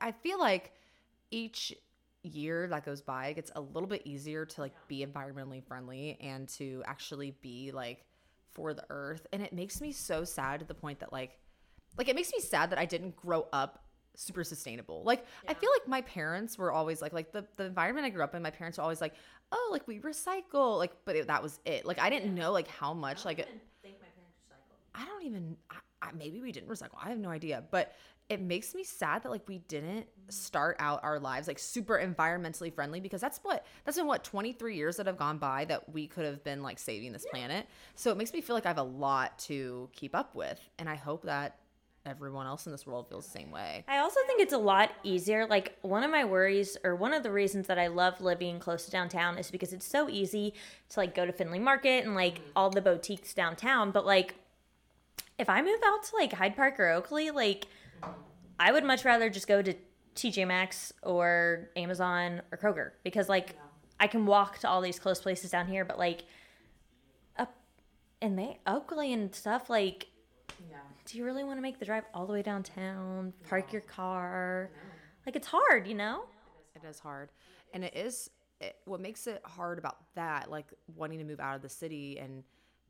I 0.00 0.12
feel 0.12 0.38
like 0.38 0.72
each 1.30 1.74
year 2.22 2.66
that 2.66 2.84
goes 2.84 3.00
by 3.02 3.28
it 3.28 3.34
gets 3.34 3.52
a 3.54 3.60
little 3.60 3.88
bit 3.88 4.02
easier 4.04 4.44
to 4.44 4.60
like 4.60 4.72
be 4.88 5.06
environmentally 5.06 5.62
friendly 5.62 6.18
and 6.20 6.48
to 6.48 6.82
actually 6.84 7.36
be 7.40 7.70
like 7.70 8.04
for 8.50 8.74
the 8.74 8.82
earth 8.90 9.28
and 9.32 9.42
it 9.42 9.52
makes 9.52 9.80
me 9.80 9.92
so 9.92 10.24
sad 10.24 10.58
to 10.58 10.66
the 10.66 10.74
point 10.74 10.98
that 10.98 11.12
like 11.12 11.38
like 11.96 12.08
it 12.08 12.16
makes 12.16 12.32
me 12.32 12.40
sad 12.40 12.70
that 12.70 12.80
I 12.80 12.84
didn't 12.84 13.14
grow 13.14 13.46
up 13.52 13.86
super 14.16 14.44
sustainable. 14.44 15.02
Like 15.04 15.24
I 15.46 15.54
feel 15.54 15.70
like 15.78 15.86
my 15.86 16.00
parents 16.02 16.58
were 16.58 16.72
always 16.72 17.00
like 17.00 17.12
like 17.12 17.32
the, 17.32 17.46
the 17.56 17.64
environment 17.64 18.06
I 18.06 18.10
grew 18.10 18.24
up 18.24 18.34
in, 18.34 18.42
my 18.42 18.50
parents 18.50 18.78
were 18.78 18.82
always 18.82 19.00
like, 19.00 19.14
"Oh, 19.52 19.68
like 19.72 19.86
we 19.86 20.00
recycle." 20.00 20.78
Like 20.78 20.92
but 21.04 21.16
it, 21.16 21.26
that 21.26 21.42
was 21.42 21.60
it. 21.64 21.86
Like 21.86 21.98
I 21.98 22.10
didn't 22.10 22.34
know 22.34 22.52
like 22.52 22.68
how 22.68 22.92
much 22.94 23.24
like 23.24 23.38
it, 23.38 23.48
think 23.82 23.96
my 24.00 24.08
parents 24.08 24.38
recycled. 24.50 25.02
I 25.02 25.04
don't 25.06 25.24
even. 25.24 25.56
I, 25.70 25.76
I, 26.02 26.12
maybe 26.12 26.40
we 26.40 26.52
didn't 26.52 26.68
recycle. 26.68 26.96
I 27.02 27.08
have 27.08 27.18
no 27.18 27.30
idea. 27.30 27.64
But 27.70 27.94
it 28.28 28.40
makes 28.40 28.74
me 28.74 28.82
sad 28.82 29.22
that 29.22 29.30
like 29.30 29.46
we 29.48 29.58
didn't 29.58 30.00
mm-hmm. 30.00 30.30
start 30.30 30.76
out 30.78 31.00
our 31.04 31.18
lives 31.20 31.46
like 31.46 31.58
super 31.58 31.98
environmentally 31.98 32.72
friendly 32.72 33.00
because 33.00 33.20
that's 33.20 33.38
what 33.42 33.64
that's 33.84 33.96
been 33.96 34.06
what 34.06 34.24
23 34.24 34.74
years 34.74 34.96
that 34.96 35.06
have 35.06 35.16
gone 35.16 35.38
by 35.38 35.64
that 35.64 35.88
we 35.92 36.06
could 36.06 36.24
have 36.24 36.42
been 36.42 36.62
like 36.62 36.78
saving 36.78 37.12
this 37.12 37.26
planet. 37.30 37.66
So 37.94 38.10
it 38.10 38.16
makes 38.16 38.32
me 38.32 38.40
feel 38.40 38.56
like 38.56 38.66
I 38.66 38.70
have 38.70 38.78
a 38.78 38.82
lot 38.82 39.38
to 39.40 39.88
keep 39.92 40.14
up 40.14 40.34
with, 40.34 40.60
and 40.78 40.88
I 40.88 40.96
hope 40.96 41.22
that 41.24 41.58
everyone 42.06 42.46
else 42.46 42.66
in 42.66 42.72
this 42.72 42.86
world 42.86 43.08
feels 43.08 43.26
the 43.26 43.38
same 43.38 43.50
way. 43.50 43.84
I 43.88 43.98
also 43.98 44.20
think 44.26 44.40
it's 44.40 44.52
a 44.52 44.58
lot 44.58 44.92
easier. 45.02 45.46
Like 45.46 45.76
one 45.82 46.04
of 46.04 46.10
my 46.10 46.24
worries, 46.24 46.76
or 46.84 46.94
one 46.94 47.12
of 47.12 47.22
the 47.22 47.32
reasons 47.32 47.66
that 47.66 47.78
I 47.78 47.88
love 47.88 48.20
living 48.20 48.60
close 48.60 48.84
to 48.86 48.90
downtown, 48.90 49.36
is 49.38 49.50
because 49.50 49.72
it's 49.72 49.86
so 49.86 50.08
easy 50.08 50.54
to 50.90 51.00
like 51.00 51.14
go 51.14 51.26
to 51.26 51.32
Findlay 51.32 51.58
Market 51.58 52.04
and 52.04 52.14
like 52.14 52.36
mm-hmm. 52.36 52.50
all 52.54 52.70
the 52.70 52.80
boutiques 52.80 53.34
downtown. 53.34 53.90
But 53.90 54.06
like, 54.06 54.36
if 55.38 55.50
I 55.50 55.60
move 55.60 55.80
out 55.84 56.04
to 56.04 56.16
like 56.16 56.32
Hyde 56.32 56.56
Park 56.56 56.80
or 56.80 56.88
Oakley, 56.88 57.30
like 57.30 57.66
I 58.58 58.72
would 58.72 58.84
much 58.84 59.04
rather 59.04 59.28
just 59.28 59.48
go 59.48 59.60
to 59.60 59.74
TJ 60.14 60.46
Maxx 60.46 60.92
or 61.02 61.70
Amazon 61.76 62.40
or 62.50 62.56
Kroger 62.56 62.92
because 63.02 63.28
like 63.28 63.54
I 64.00 64.06
can 64.06 64.26
walk 64.26 64.58
to 64.60 64.68
all 64.68 64.80
these 64.80 64.98
close 64.98 65.20
places 65.20 65.50
down 65.50 65.66
here. 65.66 65.84
But 65.84 65.98
like 65.98 66.24
up 67.36 67.54
and 68.22 68.38
they 68.38 68.60
Oakley 68.66 69.12
and 69.12 69.34
stuff 69.34 69.68
like 69.68 70.06
Yeah. 70.70 70.78
Do 71.06 71.16
you 71.16 71.24
really 71.24 71.44
want 71.44 71.56
to 71.56 71.62
make 71.62 71.78
the 71.78 71.84
drive 71.84 72.04
all 72.12 72.26
the 72.26 72.32
way 72.32 72.42
downtown, 72.42 73.32
park 73.48 73.72
your 73.72 73.82
car? 73.82 74.70
Like 75.24 75.36
it's 75.36 75.46
hard, 75.46 75.86
you 75.86 75.94
know? 75.94 76.24
It 76.74 76.86
is 76.86 76.98
hard. 76.98 77.30
And 77.72 77.84
it 77.84 77.96
is 77.96 78.30
it, 78.60 78.76
what 78.84 79.00
makes 79.00 79.26
it 79.26 79.40
hard 79.44 79.78
about 79.78 79.96
that, 80.14 80.50
like 80.50 80.72
wanting 80.94 81.18
to 81.18 81.24
move 81.24 81.40
out 81.40 81.56
of 81.56 81.62
the 81.62 81.68
city 81.68 82.18
and 82.18 82.42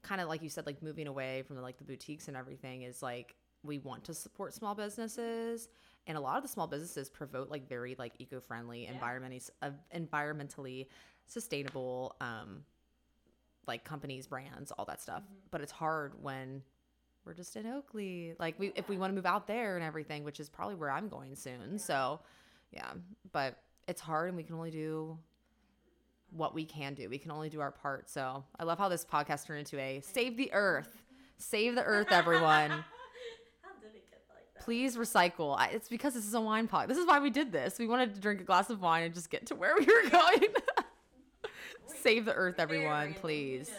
kind 0.03 0.21
of 0.21 0.29
like 0.29 0.43
you 0.43 0.49
said, 0.49 0.67
like 0.67 0.83
moving 0.83 1.07
away 1.07 1.43
from 1.43 1.57
the, 1.57 1.63
like 1.63 1.79
the 1.79 1.85
boutiques 1.85 2.29
and 2.29 2.37
everything 2.37 2.83
is 2.83 3.03
like 3.03 3.35
we 3.63 3.79
want 3.79 4.05
to 4.05 4.15
support 4.15 4.55
small 4.55 4.75
businesses 4.75 5.69
and 6.07 6.17
a 6.17 6.21
lot 6.21 6.37
of 6.37 6.43
the 6.43 6.49
small 6.49 6.67
businesses 6.67 7.11
promote 7.11 7.51
like 7.51 7.69
very 7.69 7.97
like 7.99 8.13
eco-friendly 8.19 8.89
environmentally 8.91 9.51
uh, 9.63 9.71
environmentally 9.95 10.87
sustainable 11.27 12.15
um 12.21 12.63
like 13.67 13.83
companies 13.83 14.29
brands 14.29 14.71
all 14.73 14.85
that 14.85 15.01
stuff 15.01 15.25
but 15.51 15.61
it's 15.61 15.73
hard 15.73 16.13
when 16.23 16.63
we're 17.27 17.35
just 17.35 17.57
in 17.57 17.67
Oakley. 17.67 18.35
Like 18.39 18.59
we 18.59 18.73
if 18.77 18.89
we 18.89 18.97
want 18.97 19.11
to 19.11 19.15
move 19.15 19.27
out 19.27 19.47
there 19.47 19.77
and 19.77 19.85
everything, 19.85 20.25
which 20.25 20.41
is 20.41 20.49
probably 20.49 20.77
where 20.77 20.91
I'm 20.91 21.09
going 21.09 21.35
soon. 21.35 21.79
So, 21.79 22.21
yeah, 22.71 22.93
but 23.33 23.59
it's 23.89 24.01
hard 24.01 24.29
and 24.29 24.37
we 24.37 24.45
can 24.45 24.55
only 24.55 24.71
do 24.71 25.19
what 26.31 26.55
we 26.55 26.65
can 26.65 26.95
do. 26.95 27.09
We 27.09 27.19
can 27.19 27.31
only 27.31 27.49
do 27.49 27.61
our 27.61 27.71
part. 27.73 28.09
So, 28.09 28.45
I 28.59 28.65
love 28.65 28.79
how 28.79 28.89
this 28.89 29.05
podcast 29.05 29.47
turned 29.47 29.61
into 29.61 29.79
a 29.79 30.01
save 30.03 30.37
the 30.37 30.53
earth. 30.53 31.03
Save 31.39 31.75
the 31.75 31.83
earth 31.83 32.09
everyone. 32.11 32.71
How 33.61 33.73
did 33.81 33.95
it 33.95 34.09
get 34.09 34.23
like 34.31 34.55
that? 34.55 34.65
Please 34.65 34.97
recycle. 34.97 35.55
I, 35.59 35.67
it's 35.67 35.89
because 35.89 36.15
this 36.15 36.27
is 36.27 36.33
a 36.33 36.41
wine 36.41 36.67
pod. 36.67 36.89
This 36.89 36.97
is 36.97 37.07
why 37.07 37.19
we 37.19 37.29
did 37.29 37.53
this. 37.53 37.79
We 37.79 37.87
wanted 37.87 38.15
to 38.15 38.21
drink 38.21 38.41
a 38.41 38.45
glass 38.45 38.71
of 38.71 38.81
wine 38.81 39.03
and 39.05 39.15
just 39.15 39.29
get 39.29 39.47
to 39.49 39.55
where 39.55 39.75
we 39.79 39.85
were 39.85 40.09
going. 40.11 40.49
Save 42.03 42.25
the 42.25 42.33
earth 42.33 42.59
everyone, 42.59 43.15
please. 43.15 43.71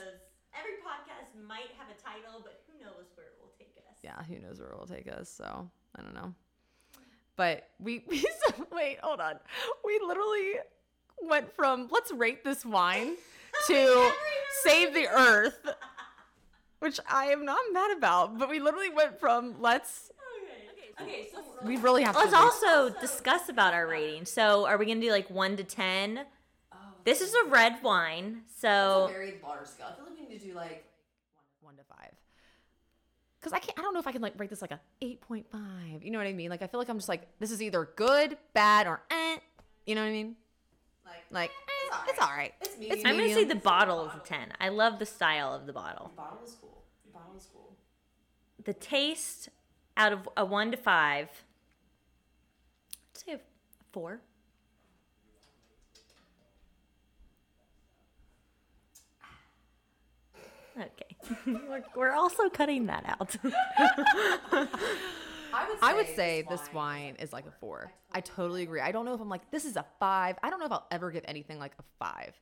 Every 0.54 0.74
podcast 0.86 1.34
might 1.48 1.72
have 1.80 1.88
a 1.90 2.00
title, 2.00 2.42
but 2.44 2.62
who 2.68 2.84
knows 2.84 3.06
where 3.16 3.26
it 3.26 3.34
will 3.42 3.52
take 3.58 3.74
us. 3.90 3.97
Yeah, 4.08 4.24
who 4.24 4.40
knows 4.40 4.60
where 4.60 4.70
it 4.70 4.78
will 4.80 4.88
take 4.88 5.12
us? 5.12 5.30
So 5.30 5.70
I 5.98 6.02
don't 6.02 6.14
know. 6.16 6.34
But 7.36 7.68
we, 7.80 8.04
we 8.08 8.24
wait, 8.72 9.00
hold 9.04 9.20
on. 9.20 9.36
We 9.86 10.00
literally 10.06 10.54
went 11.22 11.54
from 11.56 11.88
let's 11.92 12.12
rate 12.12 12.44
this 12.44 12.66
wine 12.66 13.16
to 13.68 14.12
save 14.64 14.94
the 14.94 15.08
earth, 15.08 15.60
which 16.80 17.00
I 17.10 17.26
am 17.28 17.44
not 17.46 17.60
mad 17.74 17.98
about. 17.98 18.38
But 18.40 18.50
we 18.50 18.60
literally 18.60 18.90
went 18.90 19.20
from 19.20 19.62
let's. 19.62 20.12
Okay. 21.02 21.10
Okay. 21.10 21.30
So 21.34 21.42
We 21.66 21.78
really 21.78 22.04
have 22.04 22.14
to 22.16 22.20
let's 22.20 22.32
to. 22.32 22.38
also 22.38 22.90
discuss 23.02 23.50
about 23.50 23.74
our 23.74 23.88
rating. 23.88 24.26
So, 24.26 24.66
are 24.66 24.78
we 24.78 24.86
gonna 24.86 25.02
do 25.02 25.12
like 25.12 25.30
one 25.30 25.58
to 25.58 25.64
ten? 25.64 26.22
Oh, 26.74 26.78
this 27.04 27.22
is 27.22 27.34
a 27.46 27.50
red 27.50 27.84
wine, 27.84 28.44
so 28.60 29.10
very 29.12 29.36
water 29.44 29.66
scale. 29.66 29.88
I 29.92 29.96
feel 29.96 30.06
like 30.06 30.16
we 30.20 30.28
need 30.28 30.40
to 30.40 30.48
do 30.48 30.54
like 30.56 30.66
one 30.66 30.66
to 30.68 30.74
five. 30.76 30.87
Cause 33.40 33.54
I 33.54 33.60
can't. 33.60 33.78
I 33.78 33.82
don't 33.82 33.94
know 33.94 34.00
if 34.00 34.08
I 34.08 34.12
can 34.12 34.22
like 34.22 34.34
rate 34.38 34.50
this 34.50 34.62
like 34.62 34.72
a 34.72 34.80
eight 35.02 35.22
point 35.22 35.46
five. 35.52 36.04
You 36.04 36.12
know 36.12 36.18
what 36.18 36.28
I 36.28 36.34
mean? 36.34 36.50
Like 36.50 36.64
I 36.64 36.68
feel 36.68 36.80
like 36.80 36.90
I'm 36.90 36.98
just 36.98 37.08
like 37.08 37.28
this 37.40 37.52
is 37.52 37.62
either 37.62 37.88
good, 37.96 38.38
bad, 38.54 38.88
or 38.88 39.02
eh. 39.12 39.38
You 39.86 39.96
know 39.96 40.02
what 40.02 40.08
I 40.08 40.12
mean? 40.12 40.36
Like 41.06 41.24
like 41.32 41.50
eh, 41.52 41.96
it's 42.10 42.20
all 42.20 42.36
right. 42.36 42.54
It's 42.62 42.78
medium. 42.78 43.06
I'm 43.06 43.16
gonna 43.16 43.34
say 43.34 43.44
the 43.44 43.56
bottle 43.56 44.06
is 44.08 44.12
a 44.16 44.20
ten. 44.20 44.52
I 44.60 44.70
love 44.70 44.98
the 44.98 45.06
style 45.06 45.54
of 45.54 45.68
the 45.68 45.74
bottle. 45.74 46.12
The 46.16 46.22
bottle 46.22 46.40
is 46.46 46.58
cool. 46.60 46.84
The 47.06 47.12
bottle 47.14 47.36
is 47.38 47.48
cool. 47.54 47.76
The 48.66 48.74
taste, 48.74 49.50
out 49.96 50.12
of 50.14 50.28
a 50.36 50.44
one 50.44 50.72
to 50.72 50.78
five, 50.78 51.30
I'd 53.14 53.18
say 53.18 53.32
a 53.34 53.40
four. 53.92 54.20
Okay, 60.80 61.17
we're, 61.46 61.84
we're 61.96 62.12
also 62.14 62.50
cutting 62.50 62.88
that 62.88 63.04
out. 63.08 63.36
I 65.82 65.94
would 65.94 66.08
say, 66.16 66.46
this 66.50 66.70
wine 66.74 67.16
is 67.20 67.34
like 67.34 67.46
a 67.46 67.52
four. 67.52 67.92
I 68.12 68.22
totally 68.22 68.64
agree. 68.64 68.82
I 68.82 68.92
don't 68.92 69.06
know 69.06 69.14
if 69.14 69.22
I'm 69.22 69.30
like 69.30 69.50
this 69.52 69.66
is 69.66 69.76
a 69.76 69.86
five. 70.00 70.38
I 70.44 70.50
don't 70.50 70.60
know 70.60 70.66
if 70.66 70.72
I'll 70.72 70.88
ever 70.92 71.12
give 71.12 71.24
anything 71.28 71.60
like 71.60 71.74
a 71.80 71.84
five. 72.00 72.34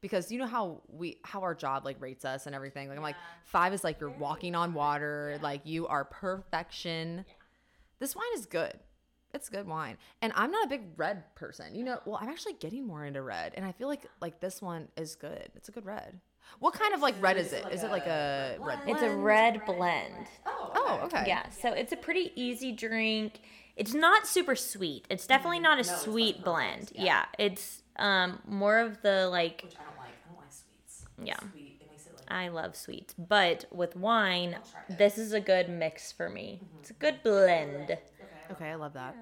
Because 0.00 0.32
you 0.32 0.38
know 0.38 0.46
how 0.46 0.80
we 0.88 1.18
how 1.24 1.42
our 1.42 1.54
job 1.54 1.84
like 1.84 2.00
rates 2.00 2.24
us 2.24 2.46
and 2.46 2.54
everything. 2.54 2.88
Like 2.88 2.96
I'm 2.96 3.02
like 3.02 3.16
five 3.44 3.72
is 3.74 3.84
like 3.84 4.00
you're 4.00 4.10
walking 4.10 4.54
on 4.54 4.72
water, 4.72 5.38
like 5.42 5.62
you 5.64 5.86
are 5.88 6.04
perfection. 6.04 7.24
This 7.98 8.16
wine 8.16 8.24
is 8.34 8.46
good. 8.46 8.78
It's 9.34 9.48
good 9.48 9.66
wine. 9.66 9.98
And 10.22 10.32
I'm 10.34 10.50
not 10.50 10.66
a 10.66 10.68
big 10.68 10.82
red 10.96 11.34
person. 11.36 11.74
You 11.74 11.84
know, 11.84 12.00
well, 12.06 12.18
I'm 12.20 12.28
actually 12.28 12.54
getting 12.54 12.86
more 12.86 13.04
into 13.04 13.22
red 13.22 13.52
and 13.56 13.64
I 13.64 13.72
feel 13.72 13.88
like 13.88 14.06
like 14.20 14.40
this 14.40 14.62
one 14.62 14.88
is 14.96 15.16
good. 15.16 15.50
It's 15.54 15.68
a 15.68 15.72
good 15.72 15.84
red. 15.84 16.18
What 16.58 16.74
kind 16.74 16.92
of 16.94 17.00
like 17.00 17.14
red 17.20 17.38
is 17.38 17.52
it? 17.52 17.64
Is 17.72 17.84
it 17.84 17.90
like 17.90 18.06
a 18.06 18.56
red 18.60 18.80
it's 18.86 19.02
a 19.02 19.10
red 19.10 19.64
blend. 19.64 20.26
Oh, 20.46 21.00
okay. 21.04 21.24
Yeah, 21.26 21.48
so 21.48 21.72
it's 21.72 21.92
a 21.92 21.96
pretty 21.96 22.32
easy 22.34 22.72
drink. 22.72 23.40
It's 23.76 23.94
not 23.94 24.26
super 24.26 24.54
sweet. 24.54 25.06
It's 25.08 25.26
definitely 25.26 25.60
not 25.60 25.80
a 25.80 25.84
sweet 25.84 26.44
blend. 26.44 26.92
Yeah. 26.94 27.24
it's 27.38 27.82
um 27.96 28.40
more 28.46 28.78
of 28.78 29.00
the 29.02 29.28
like 29.28 29.62
Which 29.64 29.74
I 29.78 29.84
don't 29.84 29.98
like. 29.98 30.08
I 30.08 30.28
don't 30.28 30.38
like 30.38 30.52
sweets. 30.52 31.04
Yeah. 31.22 31.38
Sweet. 31.50 31.78
It 31.80 31.88
makes 31.88 32.06
it 32.06 32.12
like 32.16 32.30
I 32.30 32.48
love 32.48 32.76
sweets, 32.76 33.14
but 33.14 33.64
with 33.70 33.96
wine, 33.96 34.58
this 34.88 35.16
is 35.16 35.32
a 35.32 35.40
good 35.40 35.68
mix 35.70 36.12
for 36.12 36.28
me. 36.28 36.60
It's 36.80 36.90
a 36.90 36.94
good 36.94 37.22
blend. 37.22 37.96
Okay, 38.52 38.68
I 38.68 38.74
love 38.74 38.92
that. 38.94 39.16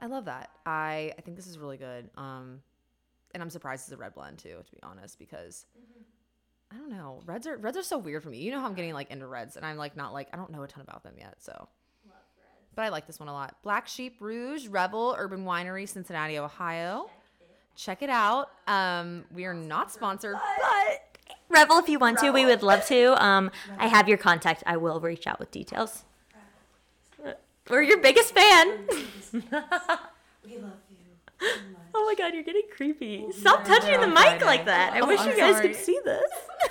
I 0.00 0.06
love 0.06 0.24
that. 0.26 0.50
I 0.64 1.12
I 1.18 1.20
think 1.20 1.36
this 1.36 1.46
is 1.46 1.58
really 1.58 1.76
good. 1.76 2.08
Um, 2.16 2.60
and 3.34 3.42
I'm 3.42 3.50
surprised 3.50 3.84
it's 3.86 3.92
a 3.92 3.96
red 3.98 4.14
blend 4.14 4.38
too, 4.38 4.56
to 4.64 4.72
be 4.72 4.82
honest, 4.82 5.18
because 5.18 5.66
I 6.76 6.78
don't 6.78 6.90
know. 6.90 7.22
Reds 7.24 7.46
are 7.46 7.56
reds 7.56 7.76
are 7.78 7.82
so 7.82 7.96
weird 7.96 8.22
for 8.22 8.28
me. 8.28 8.38
You 8.38 8.50
know 8.50 8.60
how 8.60 8.66
I'm 8.66 8.74
getting 8.74 8.92
like 8.92 9.10
into 9.10 9.26
reds, 9.26 9.56
and 9.56 9.64
I'm 9.64 9.76
like 9.78 9.96
not 9.96 10.12
like 10.12 10.28
I 10.32 10.36
don't 10.36 10.50
know 10.50 10.62
a 10.62 10.68
ton 10.68 10.82
about 10.86 11.02
them 11.04 11.14
yet. 11.18 11.36
So, 11.38 11.68
but 12.74 12.82
I 12.82 12.90
like 12.90 13.06
this 13.06 13.18
one 13.18 13.28
a 13.28 13.32
lot. 13.32 13.56
Black 13.62 13.88
Sheep 13.88 14.16
Rouge 14.20 14.66
Revel 14.68 15.14
Urban 15.18 15.44
Winery, 15.44 15.88
Cincinnati, 15.88 16.38
Ohio. 16.38 17.08
Check 17.76 18.02
it 18.02 18.10
out. 18.10 18.50
Um, 18.66 19.24
we 19.34 19.44
are 19.46 19.54
not 19.54 19.90
sponsored, 19.90 20.34
but 20.34 21.02
Revel, 21.48 21.78
if 21.78 21.88
you 21.88 21.98
want 21.98 22.18
to, 22.18 22.30
we 22.30 22.44
would 22.44 22.62
love 22.62 22.84
to. 22.86 23.14
Um, 23.24 23.50
I 23.78 23.86
have 23.86 24.08
your 24.08 24.18
contact. 24.18 24.62
I 24.66 24.76
will 24.76 25.00
reach 25.00 25.26
out 25.26 25.38
with 25.38 25.50
details. 25.50 26.04
We're 27.70 27.82
your 27.82 27.98
biggest 27.98 28.34
fan. 28.34 28.86
We 29.32 29.42
love 29.42 29.64
you. 30.44 30.54
so 30.54 30.60
much. 30.62 30.72
Oh 31.40 32.04
my 32.06 32.14
god, 32.16 32.34
you're 32.34 32.42
getting 32.42 32.62
creepy. 32.74 33.26
Stop 33.32 33.64
touching 33.64 34.00
the 34.00 34.06
mic 34.06 34.44
like 34.44 34.66
that. 34.66 34.92
I 34.94 35.00
Oh, 35.00 35.06
wish 35.06 35.20
I'm 35.20 35.30
you 35.30 35.36
guys 35.36 35.56
sorry. 35.56 35.68
could 35.68 35.76
see 35.76 35.98
this. 36.04 36.30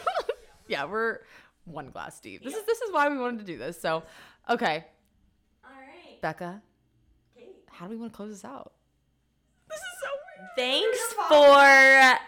yeah, 0.67 0.85
we're 0.85 1.19
one 1.65 1.89
glass 1.89 2.19
deep. 2.19 2.43
This 2.43 2.55
is 2.55 2.63
this 2.65 2.81
is 2.81 2.91
why 2.93 3.09
we 3.09 3.17
wanted 3.17 3.39
to 3.39 3.45
do 3.45 3.57
this. 3.57 3.79
So, 3.79 4.03
okay, 4.49 4.85
All 5.63 5.71
right. 5.71 6.21
Becca, 6.21 6.61
how 7.71 7.85
do 7.85 7.91
we 7.91 7.97
want 7.97 8.13
to 8.13 8.17
close 8.17 8.29
this 8.31 8.45
out? 8.45 8.73
This 9.69 9.79
is 9.79 9.83
so 10.01 10.07
weird. 10.37 10.49
Thanks 10.55 11.13
for 11.13 12.19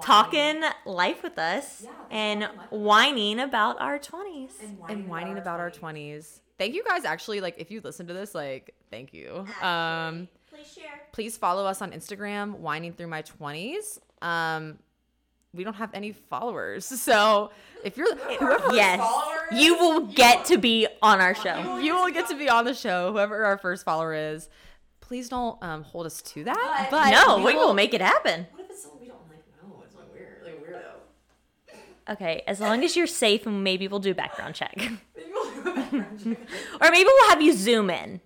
talking 0.00 0.62
life 0.86 1.22
with 1.22 1.38
us 1.38 1.84
and 2.10 2.44
whining 2.70 3.40
about 3.40 3.80
our 3.80 3.98
20s. 3.98 4.52
and 4.88 5.08
whining 5.08 5.38
about 5.38 5.58
our 5.60 5.70
20s. 5.70 6.40
Thank 6.58 6.74
you 6.74 6.84
guys 6.84 7.04
actually 7.04 7.40
like 7.40 7.56
if 7.58 7.70
you 7.70 7.80
listen 7.82 8.06
to 8.08 8.14
this 8.14 8.34
like 8.34 8.74
thank 8.90 9.12
you. 9.12 9.44
Um 9.62 10.28
Please 10.58 10.72
share. 10.72 11.00
please 11.12 11.36
follow 11.36 11.64
us 11.66 11.80
on 11.82 11.92
Instagram 11.92 12.58
whining 12.58 12.92
through 12.92 13.06
my 13.08 13.22
20s. 13.22 13.98
Um 14.22 14.78
we 15.54 15.64
don't 15.64 15.74
have 15.74 15.90
any 15.94 16.12
followers. 16.12 16.84
So, 17.08 17.50
if 17.84 17.96
you're 17.96 18.14
whoever 18.16 18.74
Yes. 18.74 19.00
You 19.50 19.78
will 19.78 20.00
get 20.06 20.44
to 20.46 20.58
be 20.58 20.86
on 21.00 21.20
our 21.20 21.34
show. 21.34 21.78
you 21.78 21.94
will 21.94 22.10
get 22.10 22.28
to 22.28 22.36
be 22.36 22.48
on 22.50 22.64
the 22.64 22.74
show 22.74 23.12
whoever 23.12 23.44
our 23.44 23.56
first 23.58 23.84
follower 23.84 24.12
is. 24.14 24.48
Please 25.00 25.28
don't 25.30 25.56
um, 25.62 25.84
hold 25.84 26.04
us 26.04 26.20
to 26.20 26.44
that. 26.44 26.88
But, 26.90 27.10
No, 27.12 27.38
we 27.42 27.54
will 27.54 27.72
make 27.72 27.94
it 27.94 28.02
happen. 28.02 28.46
What 28.52 28.64
if 28.64 28.70
it's 28.72 28.82
someone 28.82 29.00
we 29.00 29.06
don't 29.08 29.26
like? 29.30 29.42
No, 29.62 29.82
it's 29.86 29.94
like 29.94 30.12
weird, 30.12 30.42
like 30.44 30.62
weirdo. 30.62 32.12
Okay, 32.12 32.42
as 32.46 32.60
long 32.60 32.84
as 32.84 32.94
you're 32.94 33.06
safe, 33.06 33.46
and 33.46 33.64
maybe 33.64 33.88
we'll 33.88 34.00
do 34.00 34.10
a 34.10 34.14
background 34.14 34.54
check. 34.54 34.74
Maybe 35.16 35.30
we'll 35.32 35.50
do 35.54 35.60
a 35.70 35.74
background 35.74 36.20
check. 36.22 36.38
Or 36.82 36.90
maybe 36.90 37.04
we'll 37.06 37.28
have 37.30 37.40
you 37.40 37.54
zoom 37.54 37.88
in. 37.88 38.20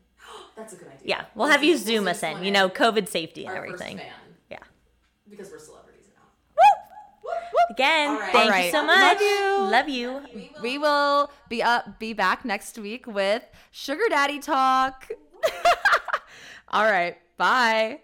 That's 0.57 0.73
a 0.73 0.77
good 0.77 0.89
idea. 0.89 1.01
Yeah, 1.05 1.25
we'll 1.35 1.49
have 1.49 1.65
you 1.65 1.73
We'll 1.75 1.79
zoom 1.83 2.09
us 2.09 2.23
in. 2.23 2.45
You 2.45 2.51
know, 2.51 2.69
COVID 2.69 3.09
safety 3.09 3.47
and 3.47 3.57
our 3.57 3.67
first 3.67 3.75
everything. 3.83 3.99
fan, 3.99 4.07
Yeah. 4.51 4.59
because 5.29 5.51
we're 5.51 5.59
celebrities 5.59 6.07
now. 6.15 6.23
Woo! 7.25 7.33
Again, 7.71 8.11
All 8.11 8.19
right. 8.21 8.33
thank 8.33 8.53
All 8.53 8.59
you 8.65 8.71
so 8.71 8.85
much. 8.85 8.99
Love 8.99 9.17
much. 9.17 9.23
you. 9.23 9.59
Love 9.71 9.89
you. 10.37 10.53
we 10.63 10.79
will 10.79 11.31
be 11.49 11.63
up 11.63 11.99
be 11.99 12.13
back 12.13 12.45
next 12.45 12.79
week 12.79 13.07
with 13.07 13.43
Sugar 13.71 14.05
Daddy 14.11 14.39
Talk. 14.41 15.09
All 16.69 16.85
right. 16.85 17.17
Bye. 17.39 18.01